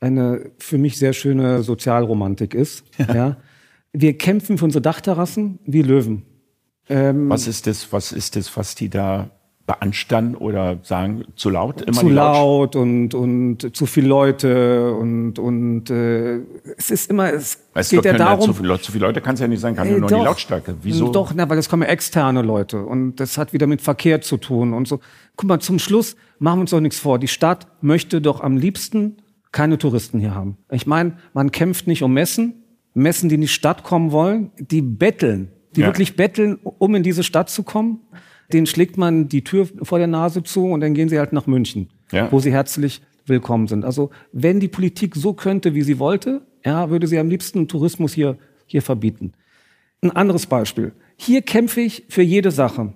[0.01, 2.85] eine für mich sehr schöne Sozialromantik ist.
[2.99, 3.15] Ja.
[3.15, 3.37] ja
[3.93, 6.25] wir kämpfen für unsere Dachterrassen wie Löwen.
[6.89, 9.31] Ähm, was ist das, was ist das, was die da
[9.67, 11.83] beanstanden oder sagen, zu laut?
[11.83, 16.41] Immer zu laut und, und zu viele Leute und, und äh,
[16.77, 18.47] es ist immer, es weißt geht ja darum...
[18.47, 20.25] Zu, viel, zu viele Leute kann es ja nicht sein, kann äh, nur doch, die
[20.25, 20.75] Lautstärke.
[20.83, 21.13] Wieso?
[21.13, 24.73] Doch, na, weil es kommen externe Leute und das hat wieder mit Verkehr zu tun
[24.73, 24.99] und so.
[25.37, 27.21] Guck mal, zum Schluss machen wir uns doch nichts vor.
[27.21, 29.19] Die Stadt möchte doch am liebsten
[29.53, 30.57] keine Touristen hier haben.
[30.71, 32.60] Ich meine, man kämpft nicht um Messen,
[32.95, 35.87] Messen, die in die Stadt kommen wollen, die betteln, die ja.
[35.87, 38.01] wirklich betteln, um in diese Stadt zu kommen.
[38.53, 41.47] Den schlägt man die Tür vor der Nase zu und dann gehen sie halt nach
[41.47, 42.31] München, ja.
[42.33, 43.85] wo sie herzlich willkommen sind.
[43.85, 48.13] Also wenn die Politik so könnte, wie sie wollte, ja, würde sie am liebsten Tourismus
[48.13, 49.33] hier, hier verbieten.
[50.03, 50.93] Ein anderes Beispiel.
[51.17, 52.93] Hier kämpfe ich für jede Sache.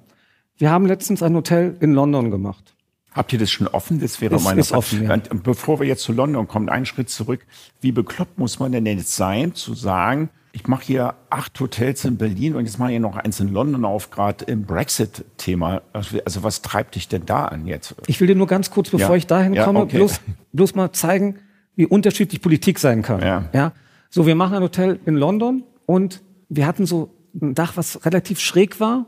[0.56, 2.73] Wir haben letztens ein Hotel in London gemacht.
[3.14, 4.00] Habt ihr das schon offen?
[4.00, 5.16] Das wäre es meine ist offen, ja.
[5.16, 7.46] Bevor wir jetzt zu London kommen, einen Schritt zurück.
[7.80, 12.16] Wie bekloppt muss man denn jetzt sein, zu sagen, ich mache hier acht Hotels in
[12.16, 15.82] Berlin und jetzt mache ich noch eins in London auf, gerade im Brexit-Thema.
[15.92, 17.94] Also, was treibt dich denn da an jetzt?
[18.06, 19.16] Ich will dir nur ganz kurz, bevor ja.
[19.16, 19.96] ich dahin komme, ja, okay.
[19.96, 20.20] bloß,
[20.52, 21.40] bloß mal zeigen,
[21.76, 23.20] wie unterschiedlich Politik sein kann.
[23.20, 23.48] Ja.
[23.52, 23.72] ja.
[24.10, 28.38] So, wir machen ein Hotel in London und wir hatten so ein Dach, was relativ
[28.38, 29.06] schräg war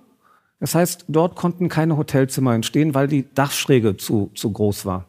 [0.61, 5.07] das heißt, dort konnten keine Hotelzimmer entstehen, weil die Dachschräge zu, zu groß war.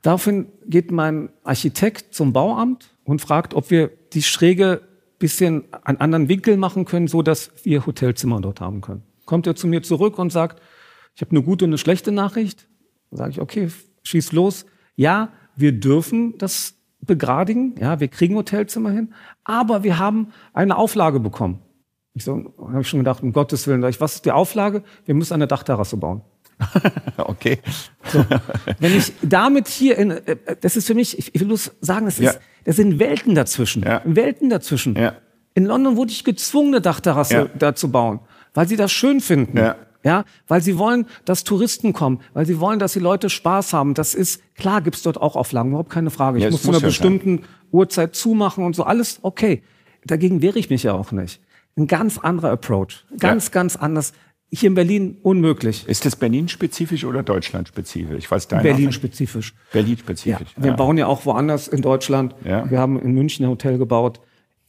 [0.00, 4.82] Daraufhin geht mein Architekt zum Bauamt und fragt, ob wir die Schräge
[5.18, 9.04] bisschen an anderen Winkel machen können, so dass wir Hotelzimmer dort haben können.
[9.24, 10.60] Kommt er zu mir zurück und sagt,
[11.14, 12.66] ich habe eine gute und eine schlechte Nachricht.
[13.12, 13.70] Sage ich, okay,
[14.02, 14.66] schieß los.
[14.96, 17.76] Ja, wir dürfen das begradigen.
[17.78, 19.14] Ja, wir kriegen Hotelzimmer hin.
[19.44, 21.60] Aber wir haben eine Auflage bekommen.
[22.14, 24.82] Ich so, habe ich schon gedacht, um Gottes Willen, was ist die Auflage?
[25.06, 26.22] Wir müssen eine Dachterrasse bauen.
[27.16, 27.58] okay.
[28.04, 28.24] So,
[28.78, 32.18] wenn ich damit hier in, äh, das ist für mich, ich will bloß sagen, das,
[32.18, 32.40] ist, ja.
[32.64, 33.82] das sind Welten dazwischen.
[33.82, 34.02] Ja.
[34.04, 34.94] Welten dazwischen.
[34.94, 35.14] Ja.
[35.54, 37.48] In London wurde ich gezwungen, eine Dachterrasse ja.
[37.58, 38.20] da zu bauen,
[38.54, 39.58] weil sie das schön finden.
[39.58, 39.76] Ja.
[40.04, 43.94] Ja, weil sie wollen, dass Touristen kommen, weil sie wollen, dass die Leute Spaß haben.
[43.94, 46.40] Das ist, klar gibt's dort auch Auflagen, überhaupt keine Frage.
[46.40, 47.46] Ich muss zu einer bestimmten sein.
[47.70, 49.62] Uhrzeit zumachen und so, alles okay.
[50.04, 51.40] Dagegen wehre ich mich ja auch nicht
[51.76, 53.04] ein ganz anderer Approach.
[53.18, 53.52] Ganz, ja.
[53.52, 54.12] ganz anders.
[54.50, 55.88] Hier in Berlin unmöglich.
[55.88, 58.28] Ist das Berlin-spezifisch oder Deutschland-spezifisch?
[58.28, 59.54] Berlin-spezifisch.
[59.72, 60.54] Berlin-spezifisch.
[60.56, 60.62] Ja.
[60.62, 62.34] Wir bauen ja auch woanders in Deutschland.
[62.44, 62.70] Ja.
[62.70, 64.20] Wir haben in München ein Hotel gebaut.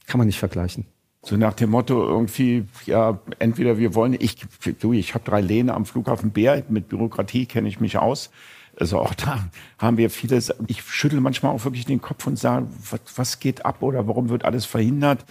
[0.06, 0.86] Kann man nicht vergleichen.
[1.22, 4.36] So nach dem Motto irgendwie, ja, entweder wir wollen, ich,
[4.80, 8.30] du, ich habe drei Lehne am Flughafen Bär, mit Bürokratie kenne ich mich aus.
[8.78, 10.52] Also auch da haben wir vieles.
[10.66, 14.28] Ich schüttel manchmal auch wirklich den Kopf und sage, was, was geht ab oder warum
[14.28, 15.24] wird alles verhindert?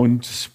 [0.00, 0.50] Und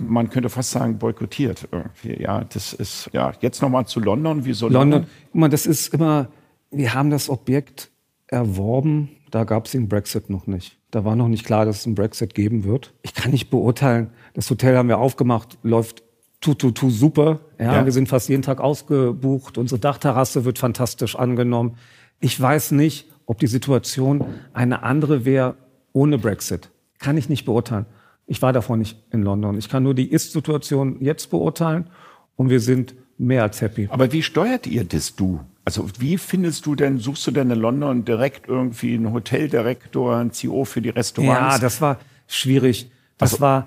[0.00, 2.22] man könnte fast sagen boykottiert irgendwie.
[2.22, 4.46] Ja, das ist ja jetzt noch mal zu London.
[4.46, 5.06] Wieso London?
[5.34, 5.50] London?
[5.50, 6.28] Das ist immer.
[6.70, 7.90] Wir haben das Objekt
[8.26, 9.10] erworben.
[9.30, 10.78] Da gab es den Brexit noch nicht.
[10.90, 12.94] Da war noch nicht klar, dass es einen Brexit geben wird.
[13.02, 14.12] Ich kann nicht beurteilen.
[14.32, 16.02] Das Hotel haben wir aufgemacht, läuft
[16.40, 17.40] tu tu tu super.
[17.58, 17.84] Ja, ja.
[17.84, 19.58] wir sind fast jeden Tag ausgebucht.
[19.58, 21.76] Unsere Dachterrasse wird fantastisch angenommen.
[22.18, 25.56] Ich weiß nicht, ob die Situation eine andere wäre
[25.92, 26.70] ohne Brexit.
[26.98, 27.84] Kann ich nicht beurteilen.
[28.26, 29.56] Ich war davor nicht in London.
[29.56, 31.90] Ich kann nur die Ist-Situation jetzt beurteilen
[32.34, 33.88] und wir sind mehr als happy.
[33.90, 35.40] Aber wie steuert ihr das, du?
[35.64, 40.32] Also wie findest du denn, suchst du denn in London direkt irgendwie einen Hoteldirektor, einen
[40.32, 41.56] CEO für die Restaurants?
[41.56, 42.90] Ja, das war schwierig.
[43.18, 43.66] Das also, war,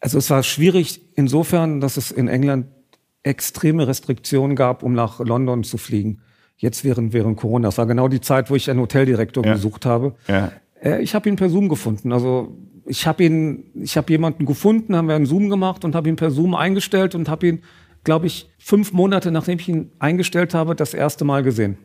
[0.00, 2.66] also es war schwierig insofern, dass es in England
[3.22, 6.22] extreme Restriktionen gab, um nach London zu fliegen.
[6.56, 7.68] Jetzt während, während Corona.
[7.68, 9.52] Das war genau die Zeit, wo ich einen Hoteldirektor ja.
[9.52, 10.16] gesucht habe.
[10.26, 10.50] Ja.
[10.82, 12.12] Äh, ich habe ihn per Zoom gefunden.
[12.12, 12.56] Also
[12.88, 16.16] ich habe ihn, ich habe jemanden gefunden, haben wir einen Zoom gemacht und habe ihn
[16.16, 17.62] per Zoom eingestellt und habe ihn,
[18.04, 21.78] glaube ich, fünf Monate nachdem ich ihn eingestellt habe, das erste Mal gesehen.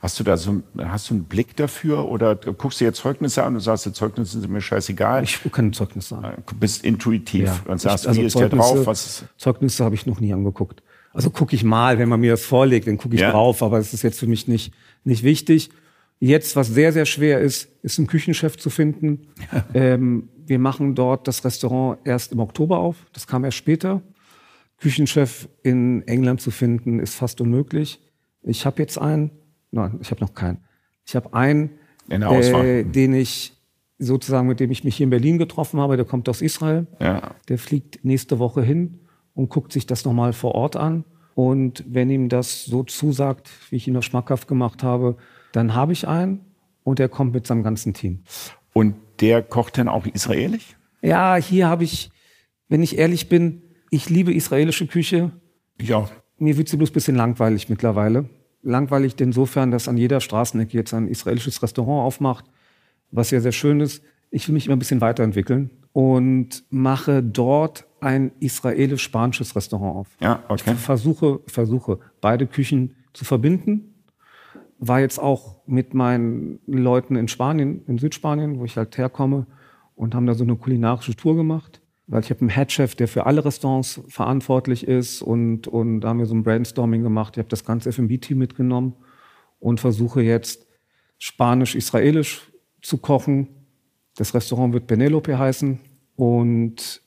[0.00, 3.54] Hast du da so hast du einen Blick dafür oder guckst du jetzt Zeugnisse an
[3.54, 5.22] und sagst, die Zeugnisse sind mir scheißegal?
[5.24, 6.42] Ich gucke keine Zeugnisse an.
[6.46, 8.86] Du bist intuitiv ja, und sagst, ich, also wie ist der drauf?
[8.86, 10.82] Was Zeugnisse habe ich noch nie angeguckt.
[11.12, 13.30] Also gucke ich mal, wenn man mir das vorlegt, dann gucke ich ja.
[13.30, 14.72] drauf, aber es ist jetzt für mich nicht,
[15.04, 15.68] nicht wichtig.
[16.18, 19.26] Jetzt, was sehr, sehr schwer ist, ist einen Küchenchef zu finden.
[19.74, 23.06] ähm, wir machen dort das Restaurant erst im Oktober auf.
[23.12, 24.02] Das kam erst später.
[24.78, 28.00] Küchenchef in England zu finden, ist fast unmöglich.
[28.42, 29.30] Ich habe jetzt einen,
[29.70, 30.58] nein, ich habe noch keinen.
[31.06, 31.70] Ich habe einen,
[32.08, 33.54] äh, den ich
[34.00, 36.88] sozusagen, mit dem ich mich hier in Berlin getroffen habe, der kommt aus Israel.
[36.98, 37.36] Ja.
[37.48, 38.98] Der fliegt nächste Woche hin
[39.34, 41.04] und guckt sich das nochmal vor Ort an.
[41.36, 45.16] Und wenn ihm das so zusagt, wie ich ihn noch schmackhaft gemacht habe,
[45.52, 46.40] dann habe ich einen
[46.82, 48.24] und er kommt mit seinem ganzen Team.
[48.72, 50.76] Und der kocht dann auch israelisch?
[51.02, 52.10] Ja, hier habe ich,
[52.68, 55.32] wenn ich ehrlich bin, ich liebe israelische Küche.
[55.80, 56.08] Ja.
[56.38, 58.28] Mir wird sie bloß ein bisschen langweilig mittlerweile.
[58.62, 62.44] Langweilig insofern, dass an jeder Straßenecke jetzt ein israelisches Restaurant aufmacht,
[63.10, 64.02] was ja sehr schön ist.
[64.30, 70.08] Ich will mich immer ein bisschen weiterentwickeln und mache dort ein israelisch-spanisches Restaurant auf.
[70.20, 70.72] Ja, okay.
[70.72, 73.89] Ich versuche, versuche beide Küchen zu verbinden.
[74.80, 79.46] War jetzt auch mit meinen Leuten in Spanien, in Südspanien, wo ich halt herkomme,
[79.94, 81.82] und haben da so eine kulinarische Tour gemacht.
[82.06, 86.18] Weil ich habe einen Headchef, der für alle Restaurants verantwortlich ist und, und da haben
[86.18, 87.34] wir so ein Brainstorming gemacht.
[87.34, 88.94] Ich habe das ganze F&B-Team mitgenommen
[89.60, 90.66] und versuche jetzt
[91.18, 92.50] spanisch-israelisch
[92.82, 93.48] zu kochen.
[94.16, 95.78] Das Restaurant wird Penelope heißen
[96.16, 97.02] und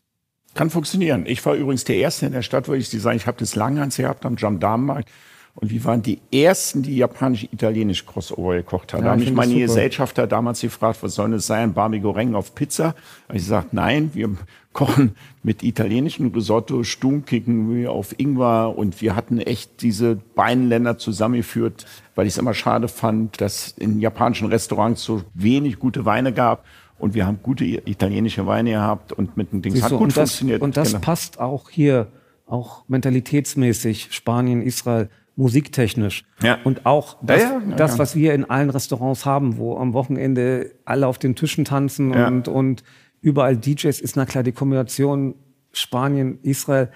[0.54, 1.26] kann funktionieren.
[1.26, 3.56] Ich war übrigens der Erste in der Stadt, wo ich sie sagen, ich habe das
[3.56, 5.10] lange ans gehabt am Gendarmenmarkt.
[5.56, 9.02] Und wir waren die Ersten, die japanisch-italienisch Crossover gekocht haben.
[9.02, 12.56] Ja, da haben mich meine Gesellschafter damals gefragt, was soll das sein, Barmi Goreng auf
[12.56, 12.96] Pizza?
[13.28, 14.32] Und ich gesagt, nein, wir
[14.74, 21.86] kochen mit italienischen Risotto, Stummkicken auf Ingwer und wir hatten echt diese beiden Länder zusammengeführt,
[22.16, 26.66] weil ich es immer schade fand, dass in japanischen Restaurants so wenig gute Weine gab
[26.98, 30.62] und wir haben gute italienische Weine gehabt und mit dem Ding hat gut und funktioniert.
[30.62, 31.02] Das, und das genau.
[31.02, 32.08] passt auch hier,
[32.48, 36.26] auch mentalitätsmäßig, Spanien, Israel, musiktechnisch.
[36.42, 36.60] Ja.
[36.64, 40.72] Und auch das, ja, ja, das, was wir in allen Restaurants haben, wo am Wochenende
[40.86, 42.84] alle auf den Tischen tanzen und, und
[43.22, 45.36] überall DJs, ist na klar die Kombination
[45.72, 46.90] Spanien, Israel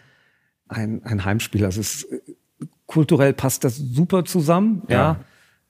[0.68, 1.66] ein, ein Heimspiel.
[1.66, 2.08] Also es,
[2.86, 4.84] kulturell passt das super zusammen.
[4.88, 5.20] ja.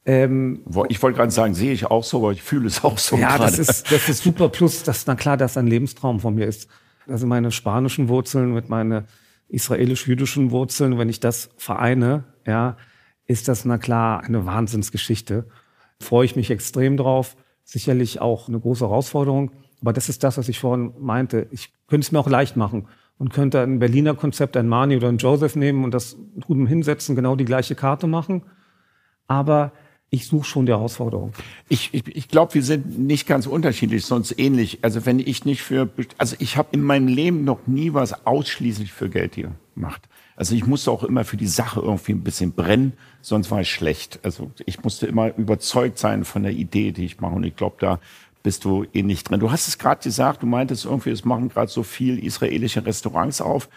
[0.08, 3.18] Ähm, ich wollte gerade sagen, sehe ich auch so, aber ich fühle es auch so.
[3.18, 4.48] Ja, das ist, das ist super.
[4.48, 6.70] Plus, dass, na klar, das ein Lebenstraum von mir ist.
[7.08, 9.04] Also meine spanischen Wurzeln mit meinen
[9.50, 12.78] israelisch-jüdischen Wurzeln, wenn ich das vereine, ja,
[13.26, 15.46] ist das na klar eine Wahnsinnsgeschichte.
[16.00, 17.36] Freue ich mich extrem drauf.
[17.64, 19.52] Sicherlich auch eine große Herausforderung.
[19.82, 21.48] Aber das ist das, was ich vorhin meinte.
[21.52, 25.10] Ich könnte es mir auch leicht machen und könnte ein Berliner Konzept, ein Mani oder
[25.10, 28.44] ein Joseph nehmen und das drüben hinsetzen, genau die gleiche Karte machen.
[29.28, 29.74] Aber
[30.10, 31.34] ich suche schon die Herausforderung.
[31.68, 34.80] Ich, ich, ich glaube, wir sind nicht ganz unterschiedlich, sonst ähnlich.
[34.82, 38.94] Also wenn ich nicht für, also ich habe in meinem Leben noch nie was ausschließlich
[38.94, 39.38] für Geld
[39.74, 40.08] gemacht.
[40.38, 43.70] Also ich musste auch immer für die Sache irgendwie ein bisschen brennen, sonst war ich
[43.70, 44.20] schlecht.
[44.24, 47.36] Also ich musste immer überzeugt sein von der Idee, die ich mache.
[47.36, 48.00] Und ich glaube, da
[48.44, 49.42] bist du ähnlich drin.
[49.42, 53.42] Du hast es gerade gesagt, du meintest irgendwie, es machen gerade so viel israelische Restaurants
[53.42, 53.68] auf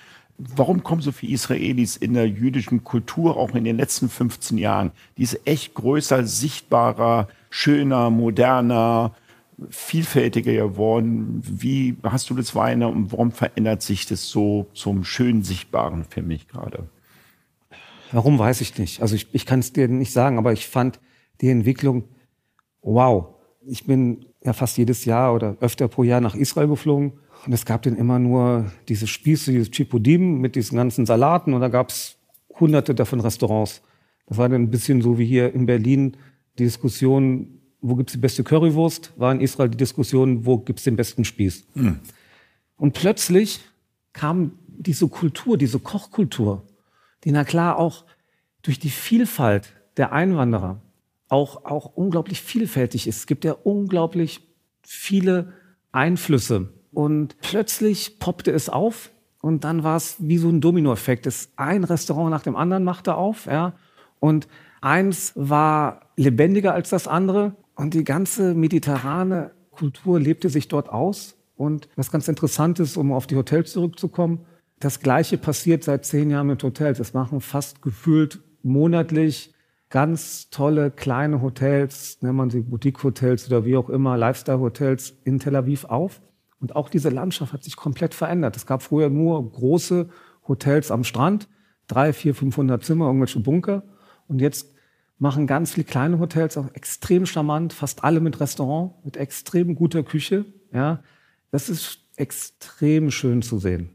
[0.40, 4.92] warum kommen so viele Israelis in der jüdischen Kultur auch in den letzten 15 Jahren?
[5.16, 9.14] Die ist echt größer, sichtbarer, schöner, moderner,
[9.68, 11.42] vielfältiger geworden.
[11.44, 16.22] Wie hast du das Weine und warum verändert sich das so zum schön Sichtbaren für
[16.22, 16.88] mich gerade?
[18.12, 19.02] Warum weiß ich nicht.
[19.02, 21.00] Also ich, ich kann es dir nicht sagen, aber ich fand
[21.40, 22.04] die Entwicklung
[22.82, 23.34] wow.
[23.66, 27.12] Ich bin ja fast jedes Jahr oder öfter pro Jahr nach Israel geflogen
[27.46, 31.60] und es gab dann immer nur diese Spieße, dieses Chipodim mit diesen ganzen Salaten und
[31.60, 32.16] da gab es
[32.58, 33.82] hunderte davon Restaurants.
[34.26, 36.16] Das war dann ein bisschen so wie hier in Berlin
[36.58, 40.96] die Diskussion, wo gibt's die beste Currywurst, war in Israel die Diskussion, wo gibt's den
[40.96, 41.64] besten Spieß.
[41.74, 42.00] Mhm.
[42.76, 43.60] Und plötzlich
[44.12, 46.62] kam diese Kultur, diese Kochkultur,
[47.24, 48.04] die na klar auch
[48.62, 50.80] durch die Vielfalt der Einwanderer
[51.28, 53.18] auch, auch unglaublich vielfältig ist.
[53.18, 54.40] Es gibt ja unglaublich
[54.82, 55.52] viele
[55.92, 61.28] Einflüsse und plötzlich poppte es auf und dann war es wie so ein Dominoeffekt.
[61.56, 63.74] Ein Restaurant nach dem anderen machte auf, ja.
[64.18, 64.48] Und
[64.80, 71.38] eins war lebendiger als das andere und die ganze mediterrane Kultur lebte sich dort aus.
[71.56, 74.40] Und was ganz interessant ist, um auf die Hotels zurückzukommen,
[74.80, 77.00] das Gleiche passiert seit zehn Jahren mit Hotels.
[77.00, 79.54] Es machen fast gefühlt monatlich
[79.88, 85.56] ganz tolle kleine Hotels, nennt man sie Boutique-Hotels oder wie auch immer, Lifestyle-Hotels in Tel
[85.56, 86.20] Aviv auf.
[86.60, 88.56] Und auch diese Landschaft hat sich komplett verändert.
[88.58, 90.10] Es gab früher nur große
[90.46, 91.48] Hotels am Strand,
[91.88, 93.84] drei, vier, 500 Zimmer, irgendwelche Bunker.
[94.28, 94.74] Und jetzt
[95.20, 100.02] machen ganz viele kleine Hotels auch extrem charmant, fast alle mit Restaurant, mit extrem guter
[100.02, 100.46] Küche.
[100.72, 101.02] Ja,
[101.50, 103.90] das ist extrem schön zu sehen.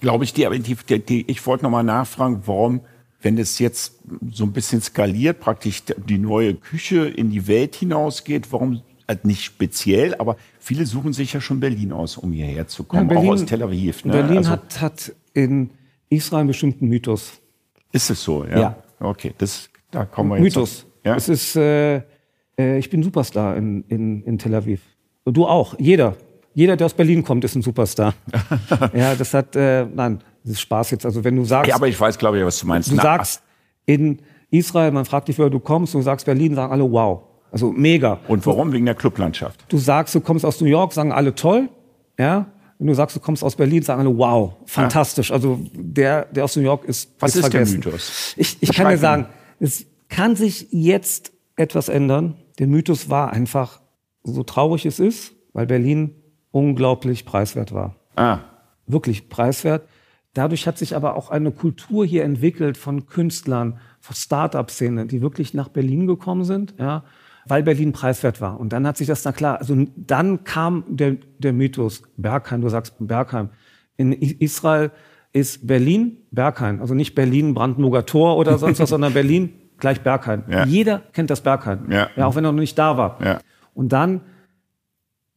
[0.00, 2.80] Glaube ich dir, aber die, die, die, ich wollte noch mal nachfragen, warum,
[3.20, 8.50] wenn es jetzt so ein bisschen skaliert, praktisch die neue Küche in die Welt hinausgeht,
[8.50, 12.84] warum halt nicht speziell, aber viele suchen sich ja schon Berlin aus, um hierher zu
[12.84, 14.04] kommen, ja, Berlin, auch aus Tel Aviv.
[14.06, 14.12] Ne?
[14.12, 15.70] Berlin also, hat, hat in
[16.08, 17.32] Israel einen bestimmten Mythos.
[17.92, 18.58] Ist es so, ja?
[18.58, 18.76] Ja.
[19.00, 20.56] Okay, das, da kommen wir jetzt.
[20.56, 20.86] Mythos.
[21.04, 21.16] Ja?
[21.16, 22.02] Es ist, äh,
[22.58, 24.82] äh, ich bin Superstar in, in, in Tel Aviv.
[25.24, 26.16] Und du auch, jeder
[26.54, 28.14] jeder, der aus Berlin kommt, ist ein Superstar.
[28.92, 31.06] ja, das hat, äh, nein, das ist Spaß jetzt.
[31.06, 31.68] Also wenn du sagst.
[31.68, 32.90] Ja, aber ich weiß, glaube ich, was du meinst.
[32.90, 33.42] Du Na, sagst
[33.86, 34.18] in
[34.50, 37.22] Israel, man fragt dich, woher du kommst, du sagst Berlin, sagen alle wow.
[37.52, 38.20] Also mega.
[38.28, 38.72] Und warum?
[38.72, 39.64] Wegen der Clublandschaft.
[39.68, 41.68] Du sagst, du kommst aus New York, sagen alle toll.
[42.18, 42.46] Ja.
[42.78, 45.30] Wenn du sagst, du kommst aus Berlin, sagen alle wow, fantastisch.
[45.30, 45.36] Ja.
[45.36, 47.10] Also der, der aus New York ist.
[47.18, 48.34] Was ist, ist der Mythos?
[48.36, 49.26] Ich, ich kann dir sagen,
[49.60, 52.36] es kann sich jetzt etwas ändern.
[52.58, 53.80] Der Mythos war einfach,
[54.24, 56.14] so traurig es ist, weil Berlin
[56.50, 57.96] unglaublich preiswert war.
[58.16, 58.40] Ah.
[58.86, 59.86] Wirklich preiswert.
[60.34, 65.54] Dadurch hat sich aber auch eine Kultur hier entwickelt von Künstlern, von Start-up-Szene, die wirklich
[65.54, 67.04] nach Berlin gekommen sind, ja,
[67.46, 68.60] weil Berlin preiswert war.
[68.60, 72.68] Und dann hat sich das, na klar, also dann kam der, der Mythos Bergheim, du
[72.68, 73.50] sagst Bergheim.
[73.96, 74.92] In Israel
[75.32, 80.44] ist Berlin Bergheim, also nicht Berlin Brandenburger Tor oder sonst was, sondern Berlin gleich Bergheim.
[80.48, 80.64] Ja.
[80.64, 82.08] Jeder kennt das Bergheim, ja.
[82.16, 82.26] ja.
[82.26, 83.18] auch wenn er noch nicht da war.
[83.24, 83.40] Ja.
[83.74, 84.22] Und dann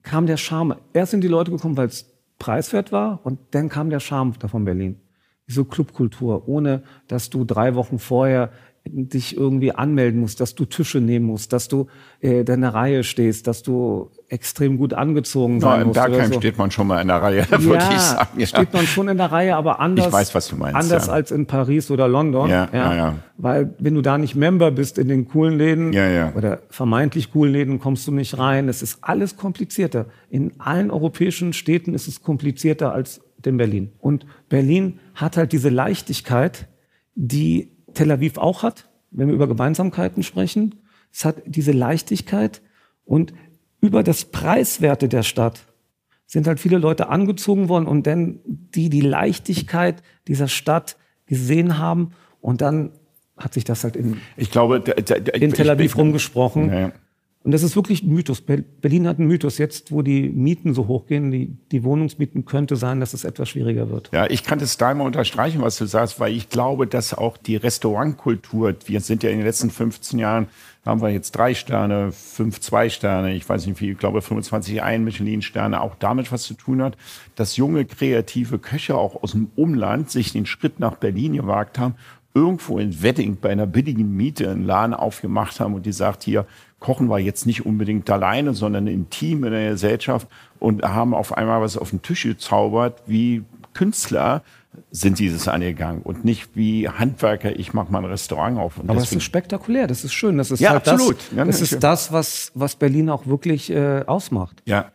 [0.02, 0.76] kam der Charme.
[0.94, 4.66] Erst sind die Leute gekommen, weil es preiswert war und dann kam der Charme davon
[4.66, 5.00] Berlin.
[5.48, 8.52] Diese Clubkultur, ohne dass du drei Wochen vorher
[8.86, 11.88] dich irgendwie anmelden musst, dass du Tische nehmen musst, dass du
[12.20, 15.98] äh, in der Reihe stehst, dass du extrem gut angezogen sein ja, musst.
[15.98, 16.40] In Bergheim so.
[16.40, 18.40] steht man schon mal in der Reihe, ja, würde ich sagen.
[18.40, 21.08] Ja, steht man schon in der Reihe, aber anders, ich weiß, was du meinst, anders
[21.08, 21.14] ja.
[21.14, 22.50] als in Paris oder London.
[22.50, 23.16] Ja, ja, ja.
[23.38, 25.90] Weil wenn du da nicht Member bist in den coolen Läden
[26.36, 28.68] oder vermeintlich coolen Läden, kommst du nicht rein.
[28.68, 30.08] Es ist alles komplizierter.
[30.30, 33.92] In allen europäischen Städten ist es komplizierter als in Berlin.
[34.00, 36.68] Und Berlin hat halt diese Leichtigkeit,
[37.16, 40.76] die Tel Aviv auch hat, wenn wir über Gemeinsamkeiten sprechen.
[41.12, 42.62] Es hat diese Leichtigkeit
[43.06, 43.34] und
[43.82, 45.66] über das Preiswerte der Stadt
[46.26, 52.12] sind halt viele Leute angezogen worden und dann die die Leichtigkeit dieser Stadt gesehen haben
[52.42, 52.92] und dann
[53.38, 56.72] hat sich das halt in, ich glaube, in Tel Aviv ich, rumgesprochen.
[56.72, 56.92] Ja.
[57.44, 58.42] Und das ist wirklich ein Mythos.
[58.42, 59.58] Berlin hat einen Mythos.
[59.58, 63.90] Jetzt, wo die Mieten so hochgehen, die, die Wohnungsmieten, könnte sein, dass es etwas schwieriger
[63.90, 64.10] wird.
[64.14, 67.36] Ja, ich kann das da mal unterstreichen, was du sagst, weil ich glaube, dass auch
[67.36, 70.48] die Restaurantkultur, wir sind ja in den letzten 15 Jahren,
[70.86, 74.82] haben wir jetzt drei Sterne, fünf zwei Sterne, ich weiß nicht wie, ich glaube 25
[74.82, 76.98] ein Michelin-Sterne, auch damit was zu tun hat,
[77.36, 81.96] dass junge kreative Köche auch aus dem Umland sich den Schritt nach Berlin gewagt haben
[82.34, 86.48] irgendwo in Wedding bei einer billigen Miete einen Laden aufgemacht haben und die sagt hier,
[86.84, 90.28] kochen wir jetzt nicht unbedingt alleine, sondern im Team, in der Gesellschaft
[90.60, 93.44] und haben auf einmal was auf den Tisch gezaubert, wie
[93.74, 94.44] Künstler
[94.92, 98.78] sind dieses angegangen und nicht wie Handwerker, ich mache mal ein Restaurant auf.
[98.78, 100.38] Und Aber das ist spektakulär, das ist schön.
[100.38, 101.18] Das ist ja, halt absolut.
[101.34, 104.62] Das, das ist das, was, was Berlin auch wirklich äh, ausmacht.
[104.66, 104.92] Ja,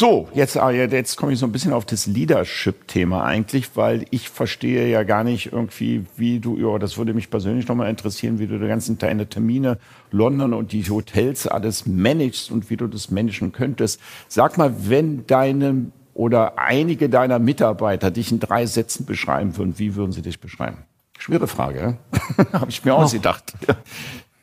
[0.00, 4.30] so, jetzt, ah, jetzt komme ich so ein bisschen auf das Leadership-Thema eigentlich, weil ich
[4.30, 8.46] verstehe ja gar nicht irgendwie, wie du, ja, das würde mich persönlich nochmal interessieren, wie
[8.46, 9.78] du die ganzen deine Termine,
[10.10, 14.00] London und die Hotels alles managst und wie du das managen könntest.
[14.26, 19.96] Sag mal, wenn deine oder einige deiner Mitarbeiter dich in drei Sätzen beschreiben würden, wie
[19.96, 20.78] würden sie dich beschreiben?
[21.18, 21.98] Schwere Frage,
[22.54, 23.52] habe ich mir oh, ausgedacht.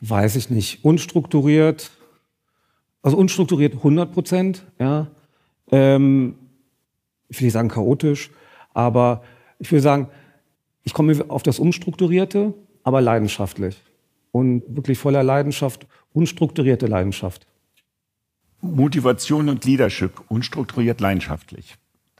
[0.02, 0.86] Weiß ich nicht.
[0.86, 1.90] Unstrukturiert,
[3.02, 5.08] also unstrukturiert 100 Prozent, ja
[5.72, 6.36] ähm,
[7.30, 8.32] ich will nicht sagen chaotisch,
[8.74, 9.24] aber
[9.60, 10.10] ich will sagen,
[10.84, 12.54] ich komme auf das Unstrukturierte,
[12.84, 13.82] aber leidenschaftlich.
[14.32, 17.48] Und wirklich voller Leidenschaft, unstrukturierte Leidenschaft.
[18.62, 21.76] Motivation und Leadership, unstrukturiert leidenschaftlich.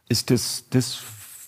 [0.10, 1.02] Ist das das,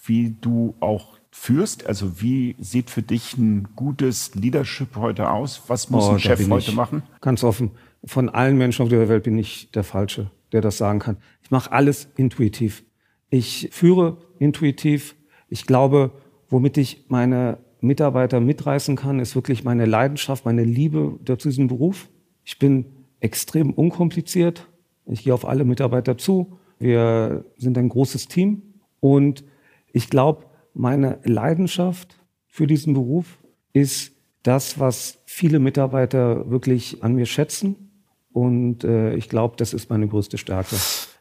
[0.05, 1.85] wie du auch führst?
[1.85, 5.63] Also wie sieht für dich ein gutes Leadership heute aus?
[5.67, 7.03] Was muss oh, ein Chef heute machen?
[7.21, 7.71] Ganz offen.
[8.05, 11.17] Von allen Menschen auf dieser Welt bin ich der Falsche der das sagen kann.
[11.49, 12.83] Ich mache alles intuitiv.
[13.31, 15.15] Ich führe intuitiv.
[15.47, 16.11] Ich glaube,
[16.47, 22.07] womit ich meine Mitarbeiter mitreißen kann, ist wirklich meine Leidenschaft, meine Liebe zu diesem Beruf.
[22.43, 22.85] Ich bin
[23.19, 24.67] extrem unkompliziert.
[25.07, 26.59] Ich gehe auf alle Mitarbeiter zu.
[26.77, 28.61] Wir sind ein großes Team.
[28.99, 29.43] Und
[29.91, 30.45] ich glaube,
[30.75, 33.39] meine Leidenschaft für diesen Beruf
[33.73, 34.11] ist
[34.43, 38.03] das, was viele Mitarbeiter wirklich an mir schätzen.
[38.33, 40.75] Und äh, ich glaube, das ist meine größte Stärke.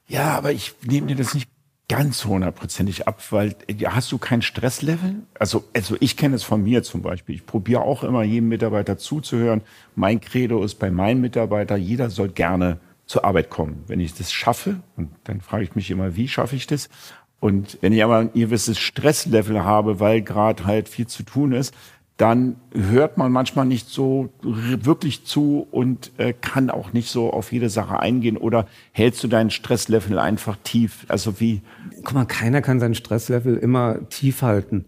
[0.08, 1.48] Ja, aber ich nehme dir das nicht
[1.88, 3.54] ganz hundertprozentig ab, weil
[3.84, 5.22] hast du kein Stresslevel?
[5.38, 7.34] Also, also ich kenne es von mir zum Beispiel.
[7.34, 9.62] Ich probiere auch immer jedem Mitarbeiter zuzuhören.
[9.94, 13.84] Mein Credo ist bei meinen Mitarbeitern, jeder soll gerne zur Arbeit kommen.
[13.86, 16.90] Wenn ich das schaffe, und dann frage ich mich immer, wie schaffe ich das?
[17.40, 21.74] Und wenn ich aber ein gewisses Stresslevel habe, weil gerade halt viel zu tun ist,
[22.18, 27.52] dann hört man manchmal nicht so wirklich zu und äh, kann auch nicht so auf
[27.52, 31.06] jede Sache eingehen oder hältst du dein Stresslevel einfach tief?
[31.06, 31.62] Also wie?
[32.02, 34.86] Guck mal, keiner kann sein Stresslevel immer tief halten.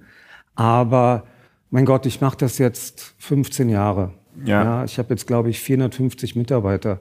[0.57, 1.23] Aber
[1.71, 4.13] mein Gott, ich mache das jetzt 15 Jahre.
[4.45, 4.65] Ja.
[4.65, 7.01] ja ich habe jetzt, glaube ich, 450 Mitarbeiter.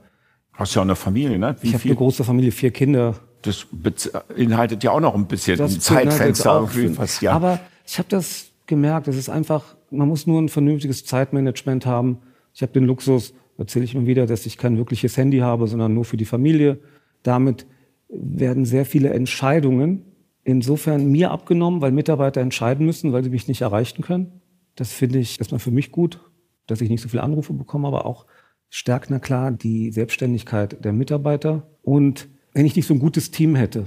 [0.54, 1.56] Hast ja auch eine Familie, ne?
[1.62, 3.16] Wie ich habe eine große Familie, vier Kinder.
[3.42, 6.70] Das beinhaltet ja auch noch ein bisschen das ein Zeitfenster.
[6.98, 7.32] Was, ja.
[7.32, 12.20] Aber ich habe das gemerkt, es ist einfach man muss nur ein vernünftiges Zeitmanagement haben.
[12.54, 15.94] Ich habe den Luxus, erzähle ich immer wieder, dass ich kein wirkliches Handy habe, sondern
[15.94, 16.80] nur für die Familie.
[17.24, 17.66] Damit
[18.10, 20.04] werden sehr viele Entscheidungen
[20.44, 24.42] insofern mir abgenommen, weil Mitarbeiter entscheiden müssen, weil sie mich nicht erreichen können.
[24.76, 26.20] Das finde ich erstmal für mich gut,
[26.66, 28.26] dass ich nicht so viele Anrufe bekomme, aber auch
[28.70, 31.68] stärkt na klar die Selbstständigkeit der Mitarbeiter.
[31.82, 33.86] Und wenn ich nicht so ein gutes Team hätte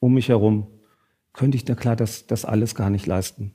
[0.00, 0.66] um mich herum,
[1.32, 3.52] könnte ich na klar das, das alles gar nicht leisten.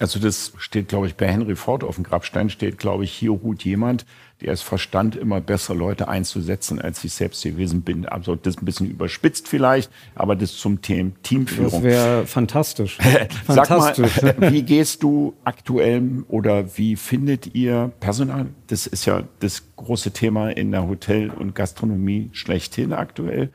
[0.00, 3.32] Also das steht, glaube ich, bei Henry Ford auf dem Grabstein steht, glaube ich, hier
[3.32, 4.06] ruht jemand,
[4.40, 8.06] der es verstand, immer besser Leute einzusetzen, als ich selbst gewesen bin.
[8.06, 11.70] Also das ist ein bisschen überspitzt vielleicht, aber das zum Thema Teamführung.
[11.70, 12.96] Das wäre fantastisch.
[13.44, 14.14] fantastisch.
[14.22, 18.46] Sag mal, wie gehst du aktuell oder wie findet ihr Personal?
[18.68, 23.50] Das ist ja das große Thema in der Hotel- und Gastronomie schlechthin aktuell.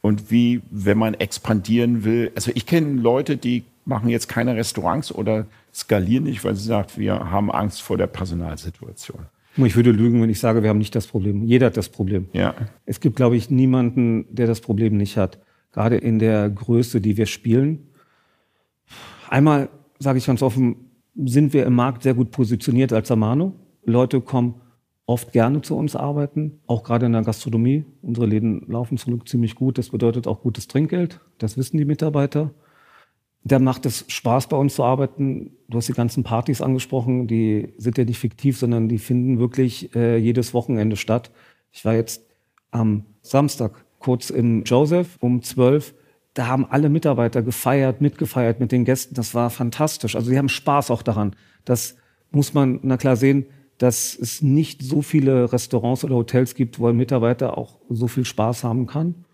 [0.00, 5.12] Und wie, wenn man expandieren will, also ich kenne Leute, die machen jetzt keine Restaurants
[5.12, 9.26] oder skalieren nicht, weil sie sagt, wir haben Angst vor der Personalsituation.
[9.56, 11.44] Ich würde lügen, wenn ich sage, wir haben nicht das Problem.
[11.44, 12.28] Jeder hat das Problem.
[12.32, 12.54] Ja.
[12.86, 15.40] Es gibt, glaube ich, niemanden, der das Problem nicht hat.
[15.72, 17.88] Gerade in der Größe, die wir spielen.
[19.28, 19.68] Einmal
[19.98, 20.76] sage ich ganz offen,
[21.14, 23.54] sind wir im Markt sehr gut positioniert als Amano.
[23.84, 24.54] Leute kommen
[25.06, 27.84] oft gerne zu uns arbeiten, auch gerade in der Gastronomie.
[28.00, 29.76] Unsere Läden laufen zurück ziemlich gut.
[29.76, 31.20] Das bedeutet auch gutes Trinkgeld.
[31.38, 32.52] Das wissen die Mitarbeiter.
[33.44, 35.50] Da macht es Spaß, bei uns zu arbeiten.
[35.68, 39.94] Du hast die ganzen Partys angesprochen, die sind ja nicht fiktiv, sondern die finden wirklich
[39.96, 41.30] äh, jedes Wochenende statt.
[41.72, 42.24] Ich war jetzt
[42.70, 45.94] am Samstag kurz im Joseph um zwölf.
[46.34, 49.14] Da haben alle Mitarbeiter gefeiert, mitgefeiert mit den Gästen.
[49.14, 50.16] Das war fantastisch.
[50.16, 51.34] Also die haben Spaß auch daran.
[51.64, 51.96] Das
[52.30, 53.46] muss man na klar sehen,
[53.78, 58.24] dass es nicht so viele Restaurants oder Hotels gibt, wo ein Mitarbeiter auch so viel
[58.24, 59.24] Spaß haben kann.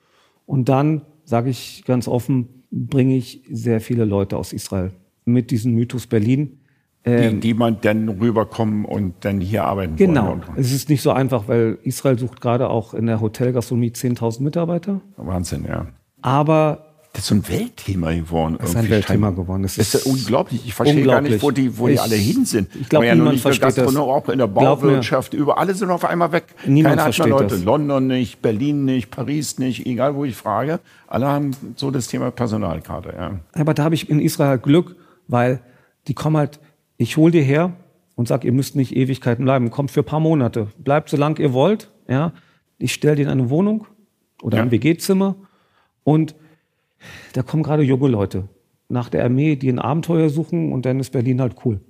[0.46, 4.92] Und dann sage ich ganz offen, bringe ich sehr viele Leute aus Israel
[5.24, 6.60] mit diesem Mythos Berlin.
[7.04, 10.28] Ähm, die, die man dann rüberkommen und dann hier arbeiten Genau.
[10.30, 10.42] Wollen.
[10.56, 15.00] Es ist nicht so einfach, weil Israel sucht gerade auch in der Hotelgastronomie 10.000 Mitarbeiter.
[15.16, 15.86] Wahnsinn, ja.
[16.22, 18.58] Aber das ist so ein Weltthema geworden.
[18.60, 19.62] Das ist ein Weltthema geworden.
[19.62, 20.60] Das ist, das ist unglaublich.
[20.66, 22.68] Ich verstehe gar nicht, wo die, wo die alle hin sind.
[22.80, 23.96] Ich glaube, ja niemand nicht versteht das.
[23.96, 26.44] Auch in der Bauwirtschaft, über alle sind auf einmal weg.
[26.66, 27.46] Niemand Keiner versteht Leute.
[27.46, 27.64] Das.
[27.64, 30.80] London nicht, Berlin nicht, Paris nicht, egal wo ich frage.
[31.06, 33.14] Alle haben so das Thema Personal gerade.
[33.16, 33.40] Ja.
[33.54, 34.94] Aber da habe ich in Israel Glück,
[35.26, 35.60] weil
[36.06, 36.60] die kommen halt,
[36.98, 37.72] ich hole dir her
[38.16, 39.70] und sag, ihr müsst nicht Ewigkeiten bleiben.
[39.70, 40.68] Kommt für ein paar Monate.
[40.78, 41.90] Bleibt so lange ihr wollt.
[42.06, 42.32] Ja.
[42.78, 43.86] Ich stelle dir in eine Wohnung
[44.42, 44.62] oder ja.
[44.62, 45.36] ein WG-Zimmer
[46.04, 46.34] und
[47.32, 48.48] da kommen gerade junge Leute
[48.88, 51.80] nach der Armee, die ein Abenteuer suchen und dann ist Berlin halt cool.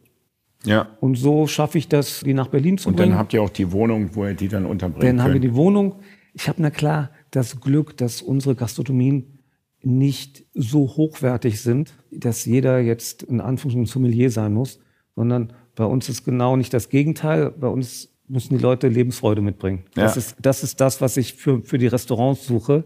[0.65, 0.89] Ja.
[1.01, 3.11] Und so schaffe ich das, die nach Berlin zu und bringen.
[3.11, 5.05] Und dann habt ihr auch die Wohnung, wo ihr die dann unterbringt.
[5.05, 5.97] Dann haben wir die Wohnung.
[6.35, 9.39] Ich habe na klar das Glück, dass unsere Gastronomien
[9.83, 14.81] nicht so hochwertig sind, dass jeder jetzt in Anführungszeichen Sommelier sein muss,
[15.15, 17.53] sondern bei uns ist genau nicht das Gegenteil.
[17.53, 19.85] Bei uns müssen die Leute Lebensfreude mitbringen.
[19.97, 20.03] Ja.
[20.03, 22.85] Das, ist, das ist das, was ich für, für die Restaurants suche.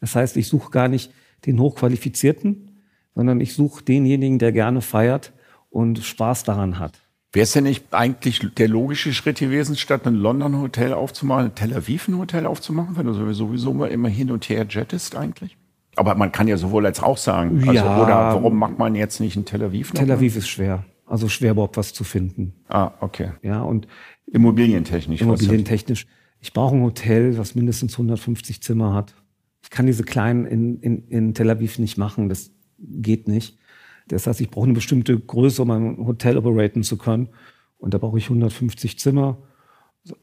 [0.00, 1.12] Das heißt, ich suche gar nicht
[1.46, 2.82] den Hochqualifizierten,
[3.14, 5.32] sondern ich suche denjenigen, der gerne feiert
[5.70, 7.00] und Spaß daran hat.
[7.32, 11.54] Wäre es denn nicht eigentlich der logische Schritt gewesen, statt ein London Hotel aufzumachen, ein
[11.54, 15.56] Tel Aviv ein Hotel aufzumachen, wenn du sowieso immer hin und her jettest eigentlich?
[15.96, 19.20] Aber man kann ja sowohl als auch sagen, also, ja, oder warum macht man jetzt
[19.20, 19.92] nicht ein Tel Aviv?
[19.92, 20.84] Tel Aviv ist schwer.
[21.06, 22.54] Also schwer überhaupt was zu finden.
[22.68, 23.30] Ah, okay.
[23.42, 23.86] Ja, und
[24.26, 25.20] immobilientechnisch.
[25.20, 26.06] Immobilientechnisch.
[26.40, 29.14] Ich brauche ein Hotel, was mindestens 150 Zimmer hat.
[29.66, 33.58] Ich kann diese kleinen in, in, in Tel Aviv nicht machen, das geht nicht.
[34.06, 37.28] Das heißt, ich brauche eine bestimmte Größe, um ein Hotel operaten zu können.
[37.78, 39.38] Und da brauche ich 150 Zimmer.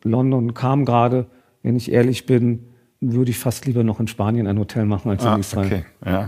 [0.03, 1.27] London kam gerade,
[1.61, 2.67] wenn ich ehrlich bin,
[3.01, 5.65] würde ich fast lieber noch in Spanien ein Hotel machen als Ah, in Israel.
[5.65, 5.85] okay.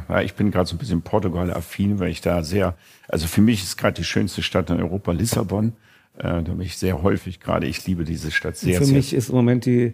[0.09, 2.75] Ja, ich bin gerade so ein bisschen Portugal-affin, weil ich da sehr,
[3.07, 5.71] also für mich ist gerade die schönste Stadt in Europa Lissabon.
[6.17, 7.65] Äh, da bin ich sehr häufig gerade.
[7.67, 8.97] Ich liebe diese Stadt sehr, Für sehr.
[8.97, 9.93] mich ist im Moment die,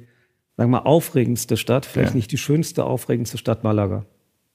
[0.58, 2.16] sagen wir mal, aufregendste Stadt, vielleicht Ja.
[2.18, 4.06] nicht die schönste, aufregendste Stadt Malaga.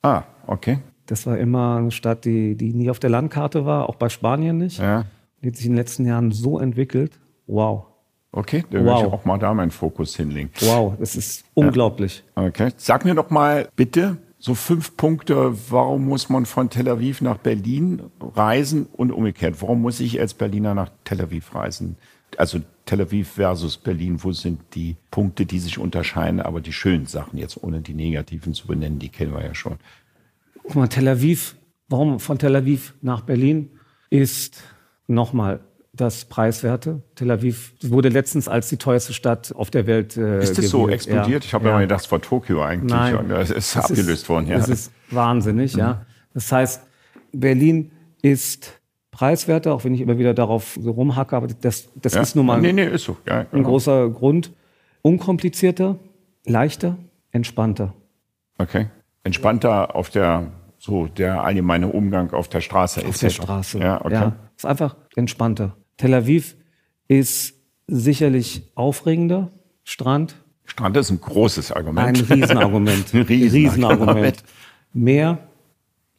[0.03, 0.79] Ah, okay.
[1.07, 4.59] Das war immer eine Stadt, die, die nie auf der Landkarte war, auch bei Spanien
[4.59, 4.79] nicht.
[4.79, 5.05] Ja.
[5.43, 7.19] Die hat sich in den letzten Jahren so entwickelt.
[7.47, 7.85] Wow.
[8.33, 9.13] Okay, da will ich Wow.
[9.13, 10.51] auch mal da meinen Fokus hinlegen.
[10.61, 12.23] Wow, das ist unglaublich.
[12.35, 12.71] Okay.
[12.77, 17.39] Sag mir doch mal bitte so fünf Punkte, warum muss man von Tel Aviv nach
[17.39, 19.63] Berlin reisen und umgekehrt?
[19.63, 21.97] Warum muss ich als Berliner nach Tel Aviv reisen?
[22.37, 27.07] Also Tel Aviv versus Berlin, wo sind die Punkte, die sich unterscheiden, aber die schönen
[27.07, 29.77] Sachen jetzt, ohne die negativen zu benennen, die kennen wir ja schon.
[30.63, 31.57] Guck mal, Tel Aviv,
[31.89, 33.71] warum von Tel Aviv nach Berlin
[34.11, 34.63] ist
[35.07, 35.61] nochmal
[35.93, 37.03] das Preiswerte.
[37.15, 40.17] Tel Aviv wurde letztens als die teuerste Stadt auf der Welt.
[40.17, 41.45] Äh, Ist das so explodiert?
[41.45, 41.49] Ja.
[41.49, 41.73] Ich habe ja.
[41.73, 42.91] Mal gedacht, es war Tokio eigentlich.
[42.93, 43.29] Nein.
[43.29, 44.47] Das ist Das abgelöst worden.
[44.47, 44.59] Ja.
[44.59, 46.05] Das ist wahnsinnig, ja.
[46.35, 46.83] Das heißt,
[47.33, 47.91] Berlin
[48.23, 48.76] ist
[49.17, 52.21] preiswerter, auch wenn ich immer wieder darauf so rumhacke, aber das, das ja.
[52.21, 53.17] ist nun mal Nee, nee, ist so.
[53.27, 53.69] Ja, ein genau.
[53.71, 54.53] großer Grund.
[55.01, 55.97] Unkomplizierter,
[56.45, 56.99] leichter,
[57.31, 57.95] entspannter.
[58.59, 58.89] Okay.
[59.25, 63.01] Entspannter auf der, so der allgemeine Umgang auf der Straße.
[63.01, 63.21] Auf etc.
[63.21, 63.79] der Straße.
[63.79, 64.33] Ja, okay.
[64.55, 65.77] ist einfach entspannter.
[65.97, 66.55] Tel Aviv
[67.09, 67.55] ist
[67.87, 69.51] sicherlich aufregender.
[69.85, 70.37] Strand,
[70.67, 72.31] Strand ist ein großes ein Argument.
[72.31, 73.15] Riesenargument.
[73.15, 74.45] Ein Riesenargument.
[74.93, 75.39] Meer,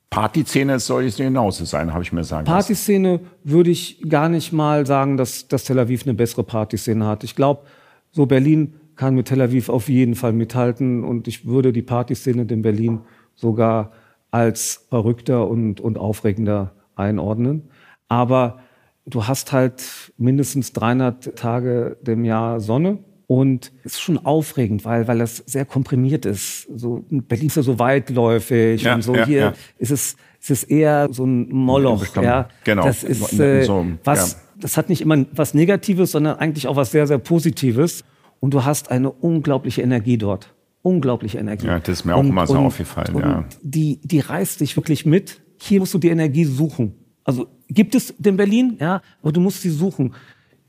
[0.09, 2.45] Partyszene soll es genauso sein, habe ich mir sagen.
[2.45, 7.23] Partyszene würde ich gar nicht mal sagen, dass, dass Tel Aviv eine bessere Partyszene hat.
[7.23, 7.63] Ich glaube,
[8.11, 12.43] so Berlin kann mit Tel Aviv auf jeden Fall mithalten und ich würde die Partyszene
[12.43, 13.01] in Berlin
[13.35, 13.91] sogar
[14.31, 17.69] als verrückter und, und aufregender einordnen.
[18.07, 18.59] Aber
[19.05, 25.07] du hast halt mindestens 300 Tage im Jahr Sonne und es ist schon aufregend, weil,
[25.09, 26.67] weil das sehr komprimiert ist.
[26.73, 29.53] So, Berlin ist ja so weitläufig Ja, und so ja, hier ja.
[29.77, 32.05] ist es, es ist eher so ein Moloch.
[32.15, 32.85] Ja, Genau.
[32.85, 36.91] Das ist äh, so was, das hat nicht immer was Negatives, sondern eigentlich auch was
[36.91, 38.05] sehr, sehr Positives.
[38.39, 40.53] Und du hast eine unglaubliche Energie dort.
[40.81, 41.67] Unglaubliche Energie.
[41.67, 43.45] Ja, das ist mir auch immer so aufgefallen, und ja.
[43.61, 45.41] Die, die reißt dich wirklich mit.
[45.59, 46.95] Hier musst du die Energie suchen.
[47.25, 50.13] Also gibt es in Berlin, ja, aber du musst sie suchen.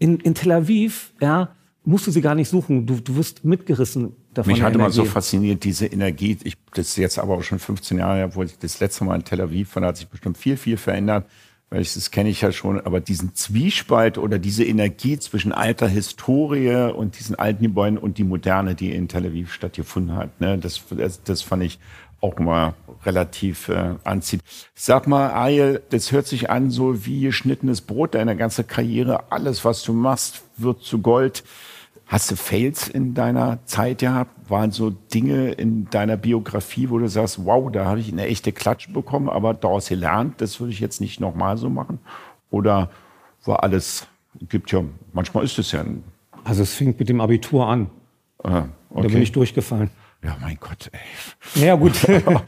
[0.01, 1.55] In, in Tel Aviv, ja,
[1.85, 2.87] musst du sie gar nicht suchen.
[2.87, 4.53] Du, du wirst mitgerissen davon.
[4.53, 6.37] Mich hatte mal so fasziniert, diese Energie.
[6.45, 9.25] Ich, das ist jetzt aber auch schon 15 Jahre wo ich das letzte Mal in
[9.25, 11.27] Tel Aviv war, da hat sich bestimmt viel, viel verändert.
[11.71, 15.87] Weil ich, das kenne ich ja schon, aber diesen Zwiespalt oder diese Energie zwischen alter
[15.87, 20.57] Historie und diesen alten Gebäuden und die Moderne, die in Tel Aviv stattgefunden hat, ne,
[20.57, 21.79] das, das, das fand ich
[22.21, 22.75] auch mal
[23.05, 24.43] relativ äh, anziehend.
[24.75, 29.65] Sag mal, Ariel, das hört sich an so wie geschnittenes Brot, deine ganze Karriere, alles,
[29.65, 31.45] was du machst, wird zu Gold.
[32.09, 34.31] Hast du Fails in deiner Zeit gehabt?
[34.51, 38.51] Waren so Dinge in deiner Biografie, wo du sagst, wow, da habe ich eine echte
[38.53, 41.99] Klatsche bekommen, aber daraus gelernt, das würde ich jetzt nicht nochmal so machen?
[42.51, 42.89] Oder
[43.45, 44.07] war alles,
[44.49, 44.83] gibt ja,
[45.13, 46.03] manchmal ist es ja ein,
[46.45, 47.91] Also es fing mit dem Abitur an.
[48.43, 49.19] ah, Da bin okay.
[49.23, 49.91] ich durchgefallen.
[50.25, 51.63] Ja, mein Gott, ey.
[51.65, 52.41] Ja gut, wenn, du,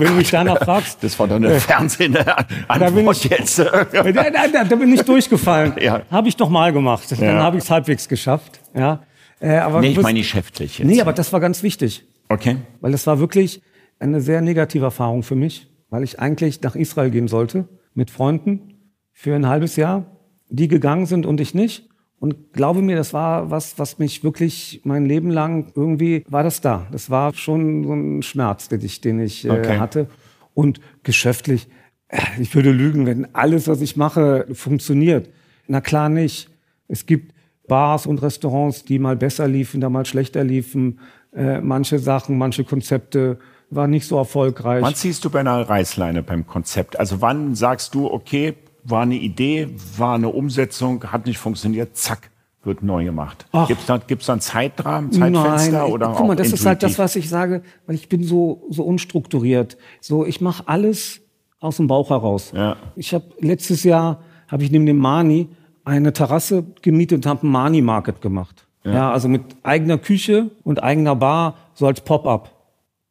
[0.00, 1.02] wenn du mich danach fragst.
[1.04, 2.24] Das war doch eine Fernsehen bin
[2.68, 3.58] Antwort ich- jetzt.
[3.58, 5.74] Da, da, da, bin ich durchgefallen.
[5.80, 6.02] Ja.
[6.10, 7.10] Habe ich noch mal gemacht.
[7.10, 7.42] Dann Ja.
[7.42, 8.60] habe ich es halbwegs geschafft.
[8.74, 9.00] Ja.
[9.40, 10.88] Äh, aber Nee, ich meine geschäftlich jetzt.
[10.88, 12.04] Nee, aber das war ganz wichtig.
[12.28, 12.56] Okay.
[12.80, 13.62] Weil das war wirklich
[13.98, 15.68] eine sehr negative Erfahrung für mich.
[15.90, 17.68] Weil ich eigentlich nach Israel gehen sollte.
[17.94, 18.74] Mit Freunden.
[19.12, 20.16] Für ein halbes Jahr.
[20.50, 21.88] Die gegangen sind und ich nicht.
[22.20, 26.60] Und glaube mir, das war was, was mich wirklich mein Leben lang irgendwie war das
[26.60, 26.86] da.
[26.90, 29.78] Das war schon so ein Schmerz, den ich, den ich äh, Okay.
[29.78, 30.08] hatte.
[30.52, 31.68] Und geschäftlich,
[32.08, 35.28] äh, ich würde lügen, wenn alles, was ich mache, funktioniert.
[35.68, 36.50] Na klar nicht.
[36.88, 37.34] Es gibt
[37.68, 40.98] Bars und Restaurants, die mal besser liefen, da mal schlechter liefen.
[41.34, 43.38] Äh, manche Sachen, manche Konzepte
[43.70, 44.82] waren nicht so erfolgreich.
[44.82, 46.98] Wann ziehst du bei einer Reißleine beim Konzept?
[46.98, 48.54] Also wann sagst du, okay,
[48.84, 52.30] war eine Idee, war eine Umsetzung, hat nicht funktioniert, zack,
[52.64, 53.46] wird neu gemacht.
[53.52, 53.68] Ach.
[53.68, 56.82] Gibt es da, gibt's da einen Zeitrahmen, Zeitfenster Nein, oder guck mal, das ist halt
[56.82, 56.98] das, intuitiv?
[56.98, 59.76] was ich sage, weil ich bin so so unstrukturiert.
[60.00, 61.20] So, ich mache alles
[61.60, 62.52] aus dem Bauch heraus.
[62.54, 62.76] Ja.
[62.96, 65.48] Ich habe letztes Jahr habe ich neben dem Mani
[65.88, 68.66] eine Terrasse gemietet und habe einen Mani Market gemacht.
[68.84, 69.12] Ja.
[69.12, 72.50] also mit eigener Küche und eigener Bar so als Pop-up.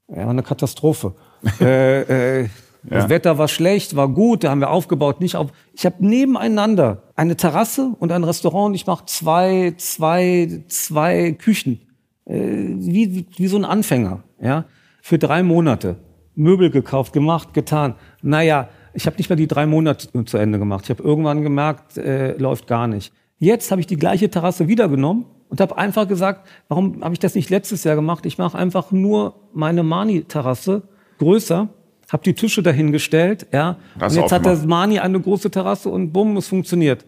[0.07, 1.13] Ja, war eine Katastrophe.
[1.61, 2.49] äh, äh,
[2.83, 3.09] Das Ja.
[3.09, 5.51] Wetter war schlecht, war gut, da haben wir aufgebaut, nicht auf.
[5.73, 8.69] Ich habe nebeneinander eine Terrasse und ein Restaurant.
[8.69, 11.81] und Ich mache zwei, zwei, zwei Küchen
[12.25, 14.65] äh, wie, wie, wie so ein Anfänger, ja,
[15.01, 15.97] für drei Monate.
[16.35, 17.95] Möbel gekauft, gemacht, getan.
[18.21, 20.85] Naja, ich habe nicht mal die drei Monate zu Ende gemacht.
[20.85, 23.13] Ich habe irgendwann gemerkt, äh, läuft gar nicht.
[23.37, 27.19] Jetzt habe ich die gleiche Terrasse wieder genommen und habe einfach gesagt, warum habe ich
[27.19, 28.25] das nicht letztes Jahr gemacht?
[28.25, 30.81] Ich mache einfach nur meine Mani-Terrasse
[31.19, 31.69] größer,
[32.11, 33.77] habe die Tische dahingestellt, ja.
[33.99, 37.05] Das und jetzt hat das Mani eine große Terrasse und bumm, es funktioniert.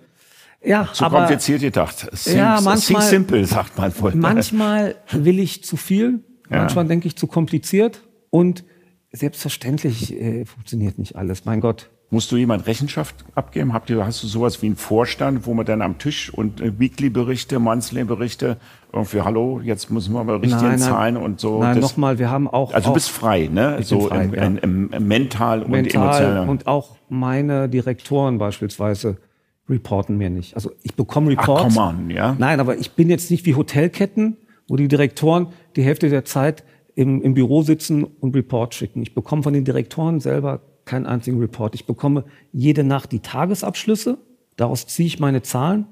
[0.63, 2.07] Ja, Zu aber kompliziert gedacht.
[2.23, 4.13] Think, Ja, manchmal- simple, sagt man wohl.
[4.13, 6.19] manchmal will ich zu viel,
[6.51, 6.57] Ja.
[6.57, 8.63] manchmal denke ich zu kompliziert und
[9.11, 11.45] selbstverständlich äh, funktioniert nicht alles.
[11.45, 11.89] Mein Gott.
[12.11, 13.71] Musst du jemand Rechenschaft abgeben?
[13.71, 16.79] Habt ihr, hast du sowas wie einen Vorstand, wo man dann am Tisch und äh,
[16.79, 18.57] Weekly-Berichte, Monthly-Berichte,
[18.91, 20.79] irgendwie, hallo, jetzt müssen wir mal richtig Nein, nein.
[20.79, 21.59] zahlen und so.
[21.59, 23.77] Nein, nochmal, wir haben auch, also du bist frei, ne?
[23.79, 24.43] Ich so frei, im, ja.
[24.43, 26.49] im, im, im mental und mental emotional.
[26.49, 29.17] und auch meine Direktoren beispielsweise
[29.69, 30.55] reporten mir nicht.
[30.55, 31.75] Also ich bekomme Ach, Reports.
[31.75, 32.35] come on, ja.
[32.39, 34.37] Nein, aber ich bin jetzt nicht wie Hotelketten,
[34.67, 36.63] wo die Direktoren die Hälfte der Zeit
[36.99, 39.01] im, im Büro sitzen und Report schicken.
[39.01, 41.73] Ich bekomme von den Direktoren selber keinen einzigen Report.
[41.73, 44.17] Ich bekomme jede Nacht die Tagesabschlüsse,
[44.57, 45.85] daraus ziehe ich meine Zahlen,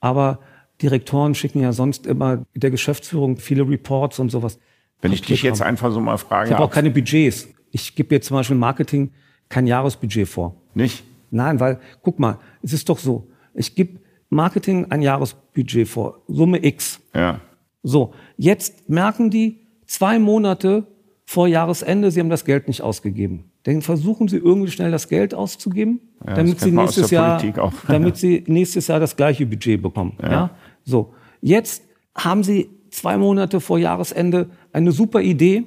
[0.00, 0.40] aber
[0.82, 4.58] Direktoren schicken ja sonst immer der Geschäftsführung viele Reports und sowas.
[5.00, 7.48] Wenn ich dich jetzt einfach so mal frage, Ich habe auch keine Budgets.
[7.70, 9.12] Ich gebe jetzt zum Beispiel Marketing
[9.48, 10.56] kein Jahresbudget vor.
[10.74, 11.04] nicht?
[11.30, 13.28] Nein, weil, guck mal, es ist doch so.
[13.54, 17.00] Ich gebe Marketing ein Jahresbudget vor, Summe X.
[17.14, 17.40] Ja.
[17.82, 19.59] So, jetzt merken die
[19.90, 20.86] zwei Monate
[21.26, 23.50] vor Jahresende, sie haben das Geld nicht ausgegeben.
[23.64, 27.42] Dann versuchen sie irgendwie schnell das Geld auszugeben, Ja, damit sie nächstes Jahr,
[27.88, 30.16] damit sie nächstes Jahr das gleiche Budget bekommen.
[30.22, 30.50] Ja.
[30.84, 31.82] So, jetzt
[32.14, 35.66] haben sie zwei Monate vor Jahresende eine super Idee,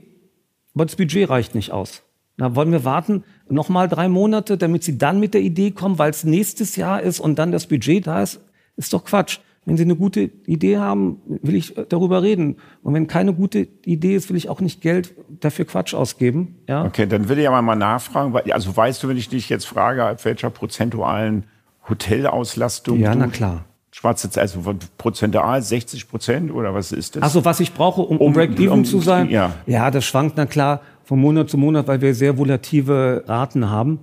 [0.74, 2.04] aber das Budget reicht nicht aus.
[2.38, 6.00] Na, wollen wir warten noch mal drei Monate, damit sie dann mit der Idee kommen,
[6.00, 8.42] weil es nächstes Jahr ist und dann das Budget da ist?
[8.76, 9.40] Ist doch Quatsch.
[9.66, 12.58] Wenn Sie eine gute Idee haben, will ich darüber reden.
[12.82, 16.56] Und wenn keine gute Idee ist, will ich auch nicht Geld dafür Quatsch ausgeben.
[16.68, 16.84] Ja?
[16.84, 20.04] Okay, dann will ich aber mal nachfragen, also weißt du, wenn ich dich jetzt frage,
[20.04, 21.46] ab welcher prozentualen
[21.90, 23.66] Hotelauslastung Ja, na klar.
[23.92, 27.22] Schwarze Zahl, also von prozentual 60 Prozent oder was ist das?
[27.24, 29.30] Also was ich brauche, um, um Um- Break-Even um- zu sein?
[29.30, 29.54] ja.
[29.68, 34.00] ja, das schwankt na klar von Monat zu Monat, weil wir sehr volative Raten haben.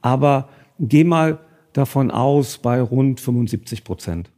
[0.00, 0.48] Aber
[0.78, 1.38] geh mal
[1.74, 4.30] davon aus bei rund 75 Prozent.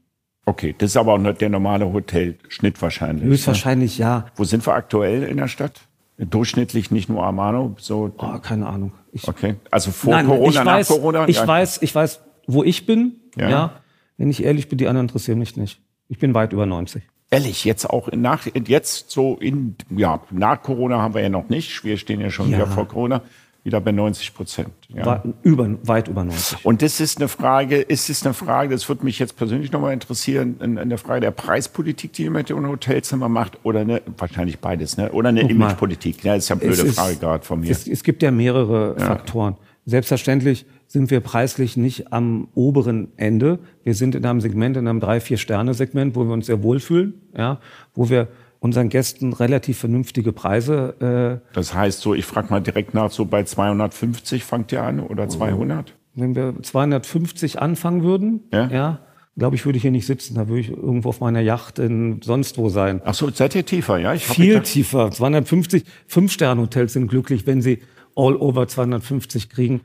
[0.48, 3.24] Okay, das ist aber auch nicht der normale Hotelschnitt wahrscheinlich.
[3.24, 4.26] Höchstwahrscheinlich ja.
[4.36, 5.80] Wo sind wir aktuell in der Stadt?
[6.18, 8.92] Durchschnittlich nicht nur Armano, so Oh, keine Ahnung.
[9.12, 9.56] Ich, okay.
[9.70, 11.28] Also vor Nein, Corona, ich weiß, nach Corona?
[11.28, 11.46] Ich Ja.
[11.46, 13.16] weiß, ich weiß, wo ich bin.
[13.36, 13.50] Ja.
[13.50, 13.72] Ja.
[14.16, 15.80] Wenn ich ehrlich bin, die anderen interessieren mich nicht.
[16.08, 17.02] Ich bin weit über 90.
[17.30, 21.84] Ehrlich, jetzt auch nach, jetzt so in, ja, nach Corona haben wir ja noch nicht.
[21.84, 22.58] Wir stehen ja schon Ja.
[22.58, 23.20] wieder vor Corona,
[23.66, 24.70] wieder bei 90 Prozent.
[24.88, 25.04] Ja.
[25.04, 26.64] Weit, über, weit über 90.
[26.64, 29.92] Und das ist eine Frage, ist es eine Frage, das würde mich jetzt persönlich nochmal
[29.92, 34.02] interessieren, in, in der Frage der Preispolitik, die ihr mit dem Hotelzimmer macht, oder eine,
[34.16, 35.10] wahrscheinlich beides, ne?
[35.10, 35.40] Oder eine.
[35.50, 36.22] Imagepolitik.
[36.22, 37.70] Ja, das ist ja eine blöde ist- Frage gerade von mir.
[37.70, 39.56] Es, es gibt ja mehrere Faktoren.
[39.84, 43.58] Selbstverständlich sind wir preislich nicht am oberen Ende.
[43.82, 46.62] Wir sind in einem Segment, in einem drei, vier Sterne Segment, wo wir uns sehr
[46.62, 47.60] wohlfühlen, ja,
[47.94, 48.28] wo wir
[48.60, 53.24] unseren Gästen relativ vernünftige Preise, äh, Das heißt so, ich frage mal direkt nach, so
[53.24, 55.94] bei 250 fangt ihr an oder 200?
[56.18, 58.68] wenn wir 250 anfangen würden, Ja.
[58.68, 58.98] ja,
[59.36, 60.34] glaube ich, würde ich hier nicht sitzen.
[60.34, 63.02] Da würde ich irgendwo auf meiner Yacht in sonst wo sein.
[63.04, 64.14] Ach so, seid ihr tiefer, ja?
[64.14, 65.10] Ich Viel tiefer.
[65.10, 67.82] 250, Fünf-Sterne-Hotels sind glücklich, wenn sie
[68.16, 69.82] all over 250 kriegen.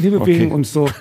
[0.00, 0.54] Wir bewegen Okay.
[0.54, 0.88] uns so.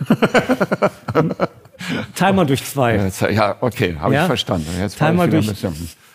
[2.16, 3.10] Timer durch zwei.
[3.32, 4.22] Ja, okay, habe Ja?
[4.24, 4.68] ich verstanden.
[4.80, 5.48] Jetzt Timer ich durch,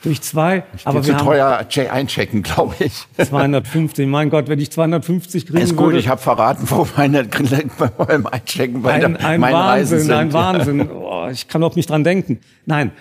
[0.03, 0.64] durch zwei.
[0.84, 3.07] Aber Aber wir zu teuer che- einchecken, glaube ich.
[3.18, 4.07] 250.
[4.07, 5.98] Mein Gott, wenn ich 250 kriegen Ist gut, würde.
[5.98, 10.12] ich habe verraten, wo meine beim Einchecken bei ein, ein meine Reisen Wahnsinn, sind.
[10.12, 10.90] ein Wahnsinn.
[10.90, 12.40] Oh, ich kann überhaupt nicht dran denken.
[12.66, 12.92] Nein,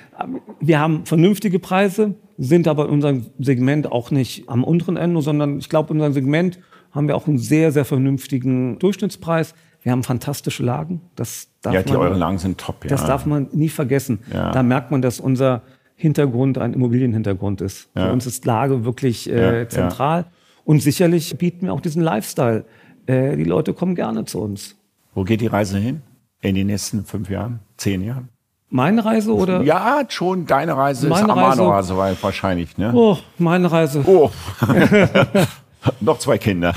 [0.59, 5.59] wir haben vernünftige Preise, sind aber in unserem Segment auch nicht am unteren Ende, sondern
[5.59, 6.59] ich glaube, in unserem Segment
[6.91, 9.53] haben wir auch einen sehr, sehr vernünftigen Durchschnittspreis.
[9.81, 11.01] Wir haben fantastische Lagen.
[11.15, 12.83] Das darf Ja, die man, eure Lagen sind top.
[12.83, 12.89] Ja.
[12.89, 14.19] Das darf man nie vergessen.
[14.33, 14.51] Ja.
[14.51, 15.61] Da merkt man, dass unser
[15.99, 17.89] Hintergrund ein Immobilienhintergrund ist.
[17.93, 18.05] Ja.
[18.07, 19.69] Für uns ist Lage wirklich Ja, äh, ja.
[19.69, 20.25] zentral.
[20.63, 22.63] Und sicherlich bieten wir auch diesen Lifestyle.
[23.05, 24.75] Äh, die Leute kommen gerne zu uns.
[25.13, 26.01] Wo geht die Reise hin?
[26.41, 27.59] In den nächsten fünf Jahren?
[27.75, 28.29] Zehn Jahren?
[28.69, 29.61] Meine Reise oder?
[29.63, 32.91] Ja, schon deine Reise Meine ist Amano Reise- also wahrscheinlich, ne?
[32.95, 34.03] Oh, meine Reise.
[34.05, 34.29] Oh.
[36.01, 36.73] Noch zwei Kinder.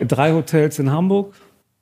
[0.00, 1.34] Drei Hotels in Hamburg.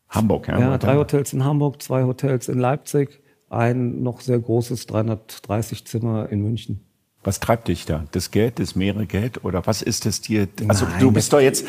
[0.09, 0.59] Hamburg, ja.
[0.59, 3.21] Ja, drei Hotels in Hamburg, zwei Hotels in Leipzig,
[3.57, 6.81] ein noch sehr großes 330 Zimmer in München.
[7.25, 8.05] Was treibt dich da?
[8.13, 10.47] Das Geld, das Meeregeld oder was ist es dir?
[10.69, 11.67] Also Nein, du bist das- doch jetzt,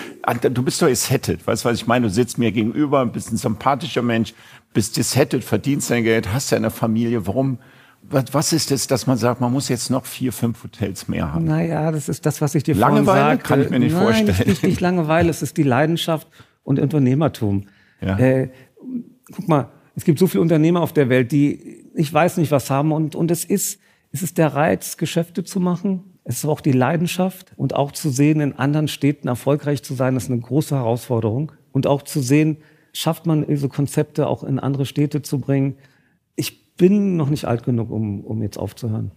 [0.54, 1.48] du bist doch gesettet.
[1.48, 2.08] Weißt du, was ich meine?
[2.08, 4.36] Du sitzt mir gegenüber, bist ein sympathischer Mensch,
[4.74, 7.26] bist gesettet, verdienst dein Geld, hast ja eine Familie.
[7.26, 7.58] Warum?
[8.04, 11.34] Was, was ist es, dass man sagt, man muss jetzt noch vier, fünf Hotels mehr
[11.34, 11.46] haben?
[11.46, 13.06] Naja, das ist das, was ich dir Langeweile?
[13.06, 13.44] vorhin sagte.
[13.48, 14.28] Kann ich mir nicht Nein, vorstellen.
[14.28, 16.28] Nicht, nicht, nicht Langeweile, es ist die Leidenschaft
[16.64, 17.66] und Unternehmertum.
[18.00, 18.18] Ja.
[18.20, 18.52] Äh,
[19.34, 22.70] guck mal, es gibt so viele Unternehmer auf der Welt, die ich weiß nicht was
[22.70, 23.80] haben und, und es ist,
[24.12, 26.04] es ist der Reiz, Geschäfte zu machen.
[26.24, 30.16] Es ist auch die Leidenschaft und auch zu sehen, in anderen Städten erfolgreich zu sein,
[30.16, 31.52] ist eine große Herausforderung.
[31.72, 32.58] Und auch zu sehen,
[32.94, 35.78] schafft man diese Konzepte auch in andere Städte zu bringen.
[36.36, 39.12] Ich bin noch nicht alt genug, um, um jetzt aufzuhören.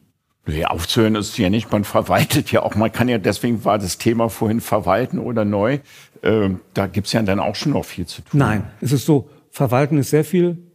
[0.46, 2.74] Nee, aufzuhören ist ja nicht, man verwaltet ja auch.
[2.74, 5.80] Man kann ja, deswegen war das Thema vorhin verwalten oder neu.
[6.22, 8.38] Äh, da gibt's ja dann auch schon noch viel zu tun.
[8.38, 10.69] Nein, es ist so, verwalten ist sehr viel,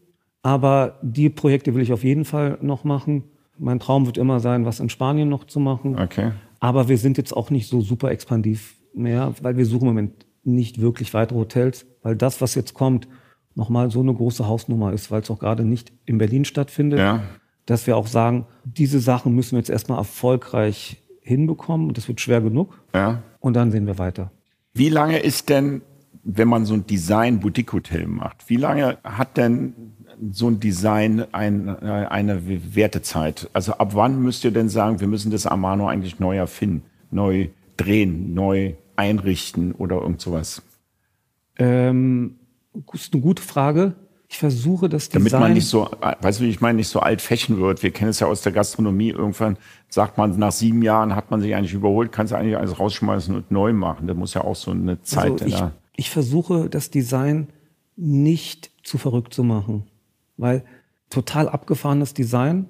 [0.45, 3.23] aber die Projekte will ich auf jeden Fall noch machen.
[3.57, 5.97] Mein Traum wird immer sein, was in Spanien noch zu machen.
[5.97, 6.33] Okay.
[6.59, 10.27] Aber wir sind jetzt auch nicht so super expandiv mehr, weil wir suchen im Moment
[10.43, 13.07] nicht wirklich weitere Hotels, weil das, was jetzt kommt,
[13.55, 16.99] nochmal so eine große Hausnummer ist, weil es auch gerade nicht in Berlin stattfindet.
[16.99, 17.23] Ja.
[17.65, 21.91] Dass wir auch sagen, diese Sachen müssen wir jetzt erstmal erfolgreich hinbekommen.
[21.95, 22.83] Das wird schwer genug.
[22.93, 23.23] Ja.
[23.39, 24.31] Und dann sehen wir weiter.
[24.75, 25.81] Wie lange ist denn,
[26.23, 29.94] wenn man so ein Design-Boutique-Hotel macht, wie lange hat denn
[30.31, 33.49] so ein Design ein, eine Wertezeit?
[33.53, 37.49] Also ab wann müsst ihr denn sagen, wir müssen das Amano eigentlich neu erfinden, neu
[37.77, 40.61] drehen, neu einrichten oder irgend sowas?
[41.57, 42.35] Ähm,
[42.73, 43.95] das ist eine gute Frage.
[44.27, 45.39] Ich versuche das Damit Design.
[45.39, 45.89] man nicht so,
[46.21, 47.83] weißt du, ich meine, nicht so altfächen wird.
[47.83, 49.09] Wir kennen es ja aus der Gastronomie.
[49.09, 49.57] Irgendwann
[49.87, 53.35] sagt man, nach sieben Jahren hat man sich eigentlich überholt, kannst du eigentlich alles rausschmeißen
[53.35, 54.07] und neu machen.
[54.07, 55.71] Da muss ja auch so eine Zeit also ich, da.
[55.95, 57.47] ich versuche das Design
[57.95, 59.83] nicht zu verrückt zu machen,
[60.37, 60.63] weil
[61.09, 62.67] total abgefahrenes Design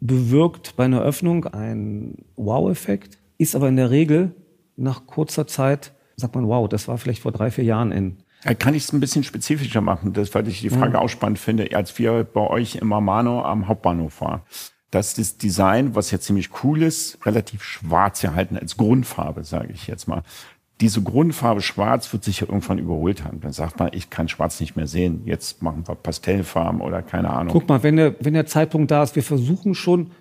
[0.00, 4.34] bewirkt bei einer Öffnung einen Wow-Effekt, ist aber in der Regel
[4.76, 8.18] nach kurzer Zeit, sagt man, wow, das war vielleicht vor drei, vier Jahren in.
[8.44, 11.40] Ja, Kann ich es ein bisschen spezifischer machen, das, weil ich die Frage auch spannend
[11.40, 14.42] finde, als wir bei euch im Amano am Hauptbahnhof waren.
[14.90, 19.86] Dass das Design, was ja ziemlich cool ist, relativ schwarz gehalten als Grundfarbe, sage ich
[19.86, 20.22] jetzt mal.
[20.80, 23.40] Diese Grundfarbe schwarz wird sich ja irgendwann überholt haben.
[23.40, 25.22] Dann sagt man, ich kann schwarz nicht mehr sehen.
[25.24, 27.52] Jetzt machen wir Pastellfarben oder keine Ahnung.
[27.52, 30.12] Guck mal, wenn der, wenn der Zeitpunkt da ist, wir versuchen schon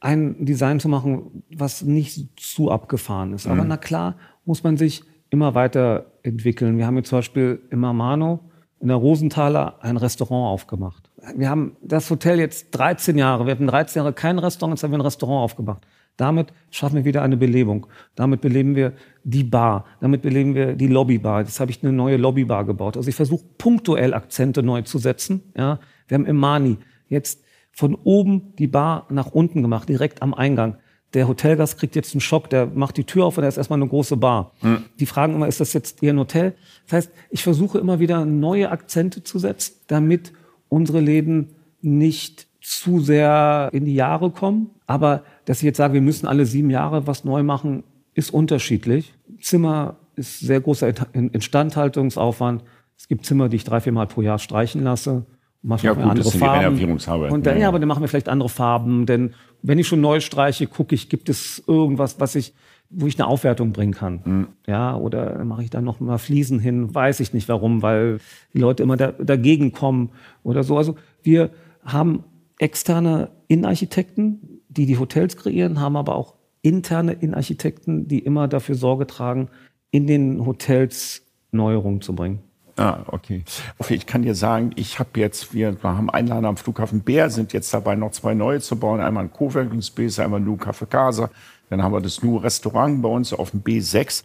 [0.00, 3.46] ein Design zu machen, was nicht zu abgefahren ist.
[3.46, 6.78] Aber na klar muss man sich immer weiterentwickeln.
[6.78, 8.40] Wir haben jetzt zum Beispiel im Amano
[8.80, 11.10] in der Rosenthaler ein Restaurant aufgemacht.
[11.36, 13.44] Wir haben das Hotel jetzt 13 Jahre.
[13.44, 15.86] Wir hatten 13 Jahre kein Restaurant, jetzt haben wir ein Restaurant aufgemacht.
[16.16, 17.86] Damit schaffen wir wieder eine Belebung.
[18.14, 18.92] Damit beleben wir
[19.24, 19.86] die Bar.
[20.00, 21.40] Damit beleben wir die Lobbybar.
[21.40, 22.96] Jetzt habe ich eine neue Lobbybar gebaut.
[22.96, 25.52] Also ich versuche punktuell Akzente neu zu setzen.
[25.56, 27.42] Ja, wir haben im Mani jetzt
[27.72, 30.76] von oben die Bar nach unten gemacht, direkt am Eingang.
[31.14, 33.80] Der Hotelgast kriegt jetzt einen Schock, der macht die Tür auf und da ist erstmal
[33.80, 34.52] eine große Bar.
[35.00, 36.54] Die fragen immer, ist das jetzt Ihr Hotel?
[36.84, 40.32] Das heißt, ich versuche immer wieder neue Akzente zu setzen, damit
[40.68, 44.70] unsere Läden nicht zu sehr in die Jahre kommen.
[44.86, 47.82] Aber dass ich jetzt sage, wir müssen alle sieben Jahre was neu machen,
[48.14, 49.14] ist unterschiedlich.
[49.40, 52.62] Zimmer ist sehr großer Instandhaltungsaufwand.
[52.96, 55.26] Es gibt Zimmer, die ich drei, vier Mal pro Jahr streichen lasse.
[55.60, 56.64] Manchmal Ja, gut, andere das sind die Farben.
[56.66, 57.34] Renovierungsarbeiten.
[57.34, 59.06] Und dann, Ja, aber dann machen wir vielleicht andere Farben.
[59.06, 62.54] Denn wenn ich schon neu streiche, gucke ich, gibt es irgendwas, was ich,
[62.88, 64.20] wo ich eine Aufwertung bringen kann.
[64.24, 64.46] Mhm.
[64.68, 68.20] Ja, oder dann mache ich da noch mal Fliesen hin, weiß ich nicht warum, weil
[68.54, 70.10] die Leute immer da, dagegen kommen
[70.44, 70.76] oder so.
[70.76, 70.94] Also
[71.24, 71.50] wir
[71.84, 72.22] haben
[72.58, 79.06] externe Innenarchitekten, die die Hotels kreieren, haben aber auch interne Innenarchitekten, die immer dafür Sorge
[79.06, 79.48] tragen,
[79.90, 82.40] in den Hotels Neuerungen zu bringen.
[82.76, 83.44] Ah, okay.
[83.88, 87.74] Ich kann dir sagen, ich habe jetzt, wir haben Einladen am Flughafen Bär, sind jetzt
[87.74, 89.00] dabei, noch zwei neue zu bauen.
[89.00, 91.30] Einmal ein Coworking Space, einmal Nu Café Casa.
[91.68, 94.24] Dann haben wir das Nu Restaurant bei uns auf dem B6.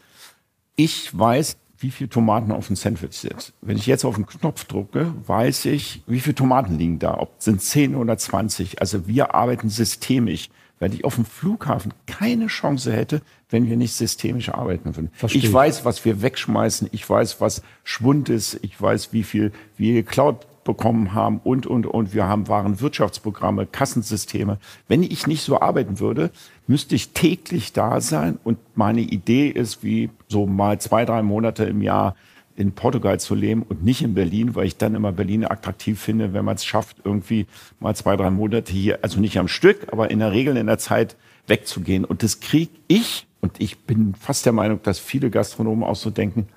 [0.75, 3.53] Ich weiß, wie viel Tomaten auf dem Sandwich sind.
[3.61, 7.15] Wenn ich jetzt auf den Knopf drücke, weiß ich, wie viele Tomaten liegen da.
[7.19, 8.81] Ob sind 10 oder 20.
[8.81, 10.49] Also wir arbeiten systemisch.
[10.79, 15.09] Weil ich auf dem Flughafen keine Chance hätte, wenn wir nicht systemisch arbeiten würden.
[15.13, 15.53] Verstehe Ich ich.
[15.53, 16.89] weiß, was wir wegschmeißen.
[16.91, 18.59] Ich weiß, was Schwund ist.
[18.61, 22.13] Ich weiß, wie viel wir geklaut bekommen haben und, und, und.
[22.13, 24.57] Wir haben Warenwirtschaftsprogramme, Kassensysteme.
[24.89, 26.29] Wenn ich nicht so arbeiten würde,
[26.67, 28.39] müsste ich täglich da sein.
[28.43, 32.15] Und meine Idee ist, wie so mal zwei, drei Monate im Jahr
[32.55, 36.33] in Portugal zu leben und nicht in Berlin, weil ich dann immer Berlin attraktiv finde,
[36.33, 37.47] wenn man es schafft, irgendwie
[37.79, 40.77] mal zwei, drei Monate hier, also nicht am Stück, aber in der Regel in der
[40.77, 42.05] Zeit wegzugehen.
[42.05, 46.09] Und das krieg ich, und ich bin fast der Meinung, dass viele Gastronomen auch so
[46.09, 46.47] denken,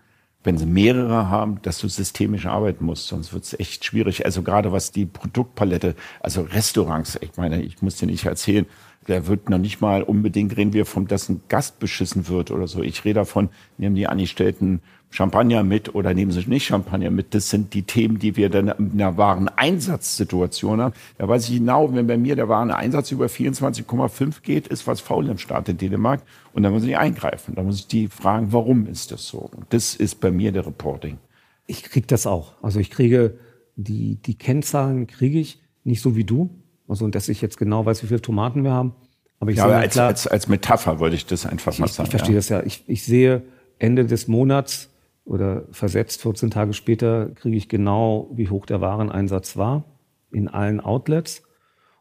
[0.44, 4.24] wenn sie mehrere haben, dass du systemisch arbeiten musst, sonst wird es echt schwierig.
[4.24, 8.64] Also gerade was die Produktpalette, also Restaurants, ich meine, ich muss dir nicht erzählen,
[9.08, 12.68] der wird noch nicht mal unbedingt reden wir vom, dass ein Gast beschissen wird oder
[12.68, 12.82] so.
[12.82, 13.48] Ich rede davon,
[13.78, 14.80] nehmen die Angestellten
[15.10, 17.34] Champagner mit oder nehmen sie nicht Champagner mit.
[17.34, 20.94] Das sind die Themen, die wir dann in einer wahren Einsatzsituation haben.
[21.16, 25.00] Da weiß ich genau, wenn bei mir der wahre Einsatz über 24,5 geht, ist was
[25.00, 26.22] faul im Staat in Dänemark.
[26.52, 27.54] Und da muss ich eingreifen.
[27.54, 29.38] Da muss ich die fragen, warum ist das so?
[29.38, 31.18] Und das ist bei mir der Reporting.
[31.66, 32.52] Ich kriege das auch.
[32.62, 33.38] Also ich kriege
[33.76, 36.50] die, die Kennzahlen kriege ich nicht so wie du.
[36.88, 38.94] Also dass ich jetzt genau weiß, wie viele Tomaten wir haben.
[39.40, 41.86] Aber ich Ja, sehe aber als, klar, als, als Metapher würde ich das einfach mal
[41.86, 42.06] ich, sagen.
[42.06, 42.38] ich verstehe ja.
[42.38, 42.62] das ja.
[42.64, 43.42] Ich, ich sehe
[43.78, 44.90] Ende des Monats
[45.24, 49.84] oder versetzt 14 Tage später kriege ich genau, wie hoch der Wareneinsatz war
[50.32, 51.42] in allen Outlets.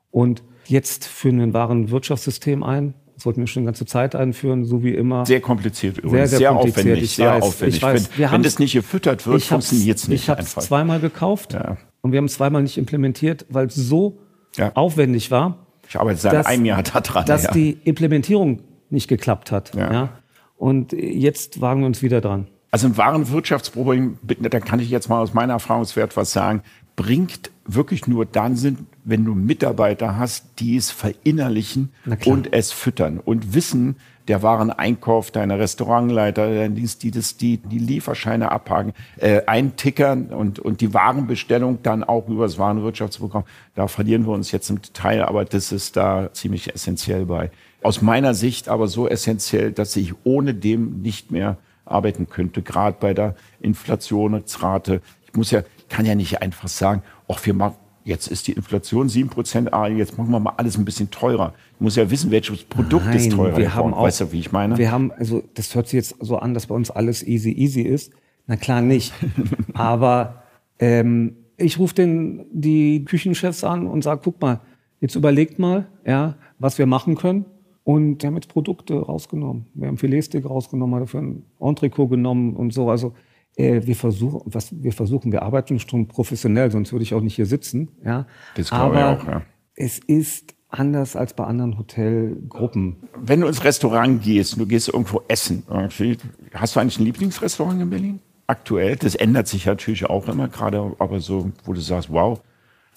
[0.10, 2.94] Und jetzt führen wir ein Warenwirtschaftssystem ein.
[3.16, 5.26] Das wollten wir schon die ganze Zeit einführen, so wie immer.
[5.26, 7.76] Sehr kompliziert übrigens, sehr sehr, kompliziert, aufwendig, ich sehr weiß, aufwendig.
[7.78, 8.10] ich weiß.
[8.18, 11.78] Wenn, wenn das nicht gefüttert wird, funktioniert es nicht Ich habe es zweimal gekauft Ja.
[12.02, 14.20] und wir haben es zweimal nicht implementiert, weil es so
[14.58, 14.72] Ja.
[14.76, 17.26] aufwendig war, Ich arbeite seit dass- einem Jahr daran.
[17.26, 17.51] dass ja.
[17.51, 19.74] die Implementierung nicht geklappt hat.
[19.76, 19.91] Ja.
[19.93, 20.10] Ja.
[20.58, 22.47] Und jetzt wagen wir uns wieder dran.
[22.72, 26.62] Also ein wahren Wirtschaftsproblem, da kann ich jetzt mal aus meiner Erfahrungswert was sagen,
[26.95, 31.91] bringt wirklich nur dann Sinn, wenn du Mitarbeiter hast, die es verinnerlichen
[32.26, 33.97] und es füttern und wissen,
[34.28, 40.59] der Wareneinkauf, deine Restaurantleiter, dein Dienst, die das, die, die Lieferscheine abhaken, äh, eintickern und,
[40.59, 43.43] und die Warenbestellung dann auch über das Warenwirtschaftsprogramm.
[43.75, 47.51] Da verlieren wir uns jetzt im Detail, aber das ist da ziemlich essentiell bei.
[47.84, 52.97] Aus meiner Sicht aber so essentiell, dass ich ohne dem nicht mehr arbeiten könnte, gerade
[52.99, 55.01] bei der Inflationsrate.
[55.25, 59.07] Ich muss ja, kann ja nicht einfach sagen, ach, wir machen, jetzt ist die Inflation
[59.07, 61.53] 7%, ah, jetzt machen wir mal alles ein bisschen teurer.
[61.78, 64.39] Ich muss ja wissen, welches Produkt ist Nein, teurer wir haben auch, Weißt du, wie
[64.39, 64.80] ich meine?
[64.80, 67.84] Wir haben, also das hört sich jetzt so an, dass bei uns alles easy easy
[67.84, 68.11] ist.
[68.47, 69.13] Na klar nicht.
[69.75, 70.41] Aber
[70.80, 74.61] ähm, ich rufe den die Küchenchefs an und sage, guck mal,
[75.01, 77.45] jetzt überlegt mal, ja, was wir machen können.
[77.84, 79.67] Und wir haben jetzt Produkte rausgenommen.
[79.75, 82.89] Wir haben Filetstick rausgenommen, haben dafür ein Entrecot genommen und so.
[82.89, 83.13] Also
[83.55, 87.36] äh, wir versuchen, was wir versuchen, wir arbeiten schon professionell, sonst würde ich auch nicht
[87.36, 87.89] hier sitzen.
[88.03, 88.25] Ja.
[88.55, 89.41] Das glaube ich Aber auch, ja.
[89.75, 92.97] es ist anders als bei anderen Hotelgruppen.
[93.22, 96.18] Wenn du ins Restaurant gehst und du gehst irgendwo essen, irgendwie,
[96.53, 98.20] hast du eigentlich ein Lieblingsrestaurant in Berlin?
[98.47, 98.95] Aktuell?
[98.95, 102.41] Das ändert sich natürlich auch immer, gerade aber so, wo du sagst, wow,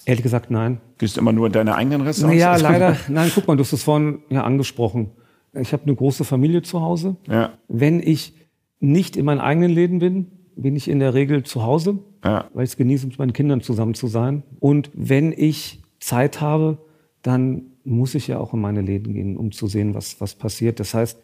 [0.05, 0.81] Ehrlich gesagt, nein.
[0.97, 2.39] gehst immer nur in deine eigenen Restaurants?
[2.41, 2.97] Ja, leider.
[3.07, 5.11] Nein, guck mal, du hast es vorhin ja angesprochen.
[5.53, 7.17] Ich habe eine große Familie zu Hause.
[7.27, 7.51] Ja.
[7.67, 8.33] Wenn ich
[8.79, 12.45] nicht in meinen eigenen Läden bin, bin ich in der Regel zu Hause, Ja.
[12.53, 14.41] weil ich es genieße, mit meinen Kindern zusammen zu sein.
[14.59, 16.79] Und wenn ich Zeit habe,
[17.21, 20.79] dann muss ich ja auch in meine Läden gehen, um zu sehen, was, was passiert.
[20.79, 21.19] Das heißt,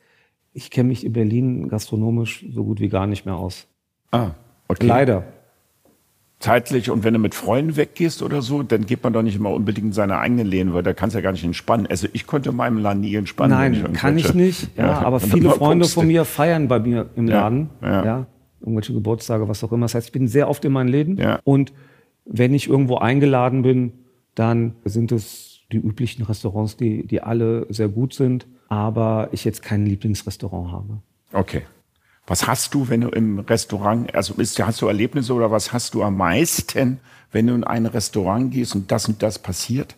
[0.53, 3.67] ich kenne mich in Berlin gastronomisch so gut wie gar nicht mehr aus.
[4.11, 4.31] Ah,
[4.67, 4.85] okay.
[4.87, 5.23] Leider.
[6.39, 9.51] zeitlich und wenn du mit Freunden weggehst oder so, dann geht man doch nicht immer
[9.51, 11.87] unbedingt in seine eigenen Läden, weil da kannst du ja gar nicht entspannen.
[11.87, 13.57] Also ich konnte in meinem Laden nie entspannen.
[13.57, 14.69] Nein, kann ich nicht.
[14.77, 15.95] Ja, aber wenn du viele Freunde guckst.
[15.95, 17.69] von mir feiern bei mir im Ja, Laden.
[17.81, 18.05] ja.
[18.05, 18.27] Ja.
[18.59, 19.85] Irgendwelche Geburtstage, was auch immer.
[19.85, 21.17] Das heißt, ich bin sehr oft in meinen Läden.
[21.17, 21.39] Ja.
[21.43, 21.73] Und
[22.25, 23.93] wenn ich irgendwo eingeladen bin,
[24.35, 28.47] dann sind es die üblichen Restaurants, die, die alle sehr gut sind.
[28.69, 31.01] Aber ich jetzt kein Lieblingsrestaurant habe.
[31.33, 31.63] Okay.
[32.25, 35.93] Was hast du, wenn du im Restaurant, also ist, hast du Erlebnisse oder was hast
[35.93, 36.99] du am meisten,
[37.31, 39.95] wenn du in ein Restaurant gehst und das und das passiert?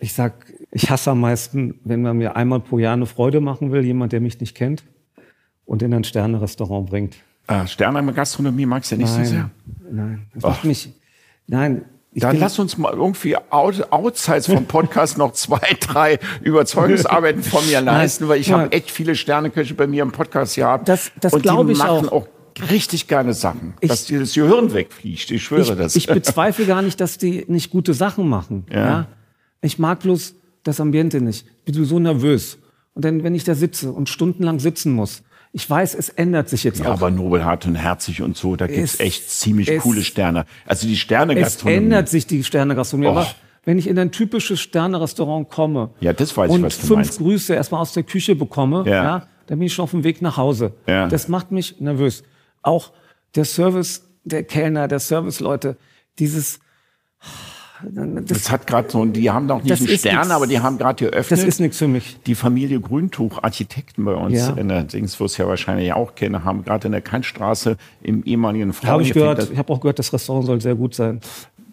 [0.00, 0.32] Ich sag,
[0.70, 4.12] ich hasse am meisten, wenn man mir einmal pro Jahr eine Freude machen will, jemand,
[4.12, 4.84] der mich nicht kennt,
[5.66, 7.16] und in ein Sterne-Restaurant bringt.
[7.46, 9.50] Ah, Sterne Gastronomie magst du ja nicht so sehr.
[9.90, 10.90] nein, das macht mich,
[11.46, 11.84] nein.
[12.12, 17.64] Ich Dann lass uns mal irgendwie out, outsides vom Podcast noch zwei, drei Überzeugungsarbeiten von
[17.66, 20.88] mir leisten, weil ich habe echt viele Sterneköche bei mir im Podcast gehabt.
[20.88, 22.12] Das- das und glaub die ich machen auch.
[22.12, 22.28] auch
[22.70, 23.74] richtig geile Sachen.
[23.80, 25.96] Ich- dass dir das Gehirn wegfliegt, ich schwöre ich, das.
[25.96, 28.66] ich bezweifle gar nicht, dass die nicht gute Sachen machen.
[28.72, 28.78] Ja.
[28.86, 29.06] Ja.
[29.60, 30.34] Ich mag bloß
[30.64, 31.46] das Ambiente nicht.
[31.66, 32.58] Ich bin so nervös.
[32.94, 36.64] Und dann, wenn ich da sitze und stundenlang sitzen muss, ich weiß, es ändert sich
[36.64, 36.92] jetzt ja, auch.
[36.94, 40.44] aber Nobelhart und Herzig und so, da gibt's Es- echt ziemlich es- coole Sterne.
[40.66, 41.76] Also die es Sterne-Gastronomie.
[41.78, 43.08] ändert sich die Sterne-Gastronomie.
[43.08, 43.26] Aber
[43.64, 46.96] wenn ich in ein typisches Sterne-Restaurant komme Ja, das weiß ich, und was du fünf
[46.98, 47.18] meinst.
[47.18, 49.02] Grüße erstmal aus der Küche bekomme, Ja.
[49.04, 49.26] ja.
[49.46, 50.74] dann bin ich schon auf dem Weg nach Hause.
[50.86, 51.08] Ja.
[51.08, 52.22] Das macht mich nervös.
[52.62, 52.92] Auch
[53.34, 55.76] der Service, der Kellner, der Serviceleute,
[56.18, 56.60] dieses
[57.82, 60.30] das, Das hat gerade so, die haben noch nicht einen Stern, nix.
[60.30, 61.30] aber die haben gerade geöffnet.
[61.40, 62.18] das ist nichts für mich.
[62.26, 64.50] Die Familie Grüntuch, Architekten bei uns Ja.
[64.54, 68.22] in der Dings, wirst du ja wahrscheinlich auch kennen, haben gerade in der Kantstraße im
[68.24, 69.50] ehemaligen Habe ich Frauengefängnis- gehört.
[69.52, 71.20] Ich habe auch gehört, das Restaurant soll sehr gut sein.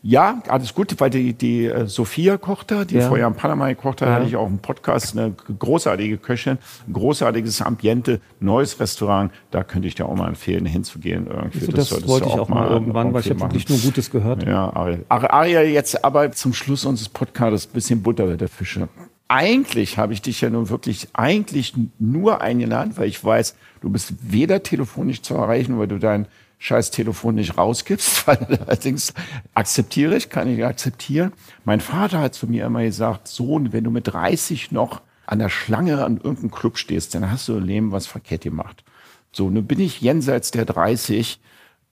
[0.08, 3.08] Ja, alles gut, weil die, die äh, Sophia kocht da, die Ja.
[3.08, 4.14] vorher in Panama gekocht hat, Ja.
[4.16, 9.88] hatte ich auch einen Podcast, eine großartige Köchin, ein großartiges Ambiente, neues Restaurant, da könnte
[9.88, 11.26] ich dir auch mal empfehlen, hinzugehen.
[11.26, 11.58] Irgendwie.
[11.60, 14.44] So, das solltest wollte ich auch mal irgendwann, weil ich habe wirklich nur Gutes gehört.
[14.46, 15.06] ja, Ariel.
[15.10, 18.88] Ariel, jetzt aber zum Schluss unseres Podcasts ein bisschen Butter bei der Fische.
[19.28, 24.14] Eigentlich habe ich dich ja nun wirklich eigentlich nur eingeladen, weil ich weiß, du bist
[24.22, 26.28] weder telefonisch zu erreichen, weil du dein
[26.66, 29.14] scheiß Telefon nicht rausgibst, weil allerdings
[29.54, 31.32] akzeptiere ich, kann ich akzeptieren.
[31.64, 35.50] Mein Vater hat zu mir immer gesagt, Sohn, wenn du mit 30 noch an der
[35.50, 38.84] Schlange an irgendeinem Club stehst, dann hast du im Leben was verkehrt gemacht.
[39.32, 41.40] So, nun bin ich jenseits der 30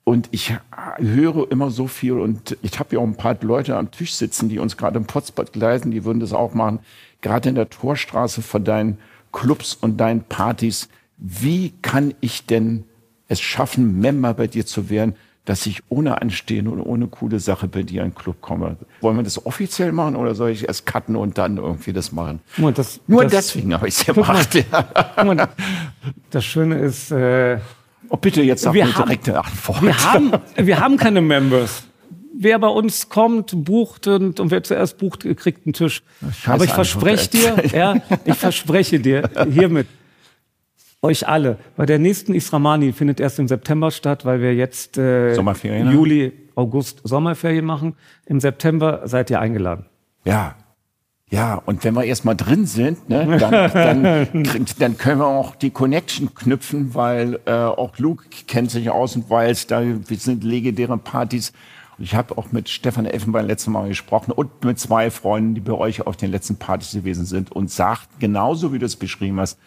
[0.05, 0.55] Und ich
[0.97, 4.49] höre immer so viel und ich habe ja auch ein paar Leute am Tisch sitzen,
[4.49, 6.79] die uns gerade im Potsdam gleisen, die würden das auch machen.
[7.21, 8.97] Gerade in der Torstraße von deinen
[9.31, 10.89] Clubs und deinen Partys.
[11.17, 12.85] Wie kann ich denn
[13.33, 15.15] es schaffen, Member bei dir zu werden,
[15.45, 18.77] dass ich ohne Anstehen und ohne coole Sache bei dir in den Club komme?
[19.01, 22.39] Wollen wir das offiziell machen oder soll ich erst cutten und dann irgendwie das machen?
[22.73, 24.65] Das, Nur das, deswegen habe ich es gemacht.
[25.17, 25.49] Mal,
[26.29, 27.59] das Schöne ist, äh,
[28.09, 29.81] Oh, bitte jetzt noch wir eine haben- direkte Antwort.
[29.81, 31.83] wir haben, wir haben keine Members.
[32.37, 36.03] Wer bei uns kommt, bucht und, und wer zuerst bucht, kriegt einen Tisch.
[36.21, 39.87] Scheiße Aber ich verspreche dir, ja, ich verspreche dir hiermit,
[41.03, 45.35] euch alle, bei der nächsten Isramani findet erst im September statt, weil wir jetzt äh,
[45.35, 45.91] Sommerferien?
[45.91, 47.95] Juli, August Sommerferien machen.
[48.25, 49.85] Im September seid ihr eingeladen.
[50.25, 50.55] Ja.
[51.29, 53.51] Ja, und wenn wir erstmal drin sind, ne, dann,
[54.33, 59.15] dann, dann können wir auch die Connection knüpfen, weil äh, auch Luke kennt sich aus
[59.15, 61.51] und weiß, da wir sind legendäre Partys.
[61.97, 65.61] Und ich habe auch mit Stefan Elfenbein letztes Mal gesprochen und mit zwei Freunden, die
[65.61, 69.39] bei euch auf den letzten Partys gewesen sind und sagt, genauso wie du es beschrieben
[69.39, 69.57] hast,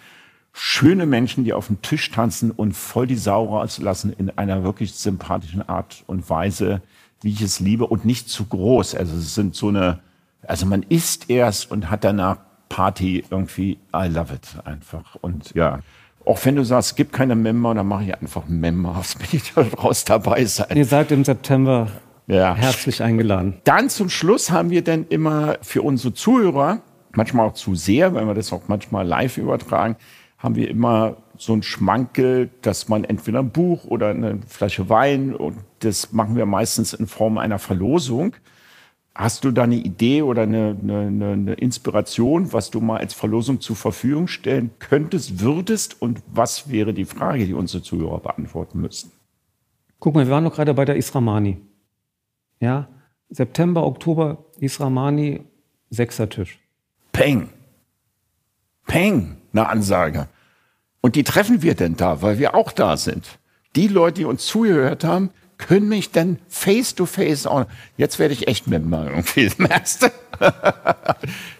[0.58, 4.94] schöne Menschen, die auf dem Tisch tanzen und voll die Sau rauslassen in einer wirklich
[4.94, 6.80] sympathischen Art und Weise,
[7.20, 8.94] wie ich es liebe und nicht zu groß.
[8.94, 9.98] Also es sind so eine,
[10.46, 12.38] also man isst erst und hat danach
[12.70, 15.16] Party irgendwie, I love it einfach.
[15.20, 15.80] Und ja,
[16.24, 19.28] auch wenn du sagst, es gibt keine Member, dann mache ich einfach Member, was bin
[19.32, 20.74] ich da raus dabei sein.
[20.74, 21.88] Ihr seid im September
[22.28, 22.54] Ja.
[22.54, 23.58] herzlich eingeladen.
[23.64, 26.80] Dann zum Schluss haben wir dann immer für unsere Zuhörer,
[27.12, 29.96] manchmal auch zu sehr, weil wir das auch manchmal live übertragen,
[30.38, 35.34] haben wir immer so ein Schmankel, dass man entweder ein Buch oder eine Flasche Wein
[35.34, 38.36] und das machen wir meistens in Form einer Verlosung.
[39.14, 43.62] Hast du da eine Idee oder eine, eine, eine- Inspiration, was du mal als Verlosung
[43.62, 46.00] zur Verfügung stellen könntest, würdest?
[46.02, 49.10] Und was wäre die Frage, die unsere Zuhörer beantworten müssen?
[50.00, 51.56] Guck mal, wir waren doch gerade bei der Isramani.
[52.60, 52.88] Ja,
[53.30, 55.40] September, Oktober, Isramani,
[55.88, 56.58] Sechsertisch.
[57.12, 57.48] Peng.
[58.86, 60.28] Peng, eine Ansage.
[61.00, 63.38] Und die treffen wir denn da, weil wir auch da sind.
[63.76, 67.66] Die Leute, die uns zugehört haben, können mich dann face to face auch.
[67.96, 70.06] Jetzt werde ich echt Member irgendwie, merkst du?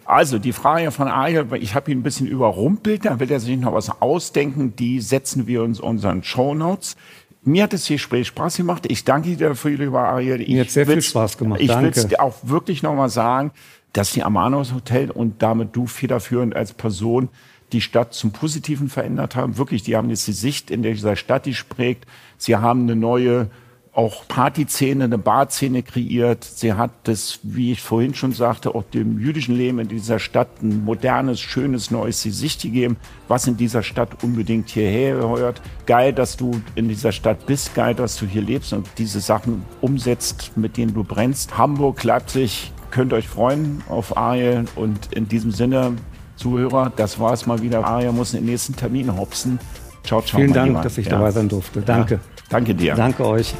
[0.05, 3.57] Also die Frage von Ariel, ich habe ihn ein bisschen überrumpelt, da will er sich
[3.57, 6.95] noch was ausdenken, die setzen wir uns unseren Shownotes.
[7.43, 8.87] Mir hat es hier Gespräch Spaß gemacht.
[8.89, 10.43] Ich danke dir dafür, lieber Ariel.
[10.43, 11.61] Ich Mir hat's sehr viel Spaß gemacht.
[11.61, 13.51] Ich will's dir auch wirklich nochmal sagen,
[13.93, 17.29] dass die Amanos Hotel und damit du federführend als Person
[17.73, 19.59] die Stadt zum Positiven verändert haben.
[19.59, 22.07] Wirklich, die haben jetzt die Sicht in dieser Stadt, die prägt.
[22.39, 23.51] Sie haben eine neue
[23.97, 26.45] auch Partyszene, eine Barszene kreiert.
[26.45, 30.63] Sie hat das, wie ich vorhin schon sagte, auch dem jüdischen Leben in dieser Stadt
[30.63, 35.63] ein modernes, schönes, neues Gesicht gegeben, was in dieser Stadt unbedingt hierher gehört.
[35.87, 39.63] Geil, dass du in dieser Stadt bist, geil, dass du hier lebst und diese Sachen
[39.81, 41.57] umsetzt, mit denen du brennst.
[41.57, 45.97] Hamburg, Leipzig, könnt euch freuen auf Ariel und in diesem Sinne,
[46.37, 47.85] Zuhörer, das war es mal wieder.
[47.85, 49.59] Ariel muss in den nächsten Termin hopsen.
[50.05, 50.39] Ciao, ciao.
[50.41, 50.83] Vielen Dank, Lieber.
[50.83, 51.13] dass ich Ja.
[51.13, 51.81] dabei sein durfte.
[51.81, 52.21] Danke.
[52.49, 52.95] Danke dir.
[52.95, 53.55] Danke euch.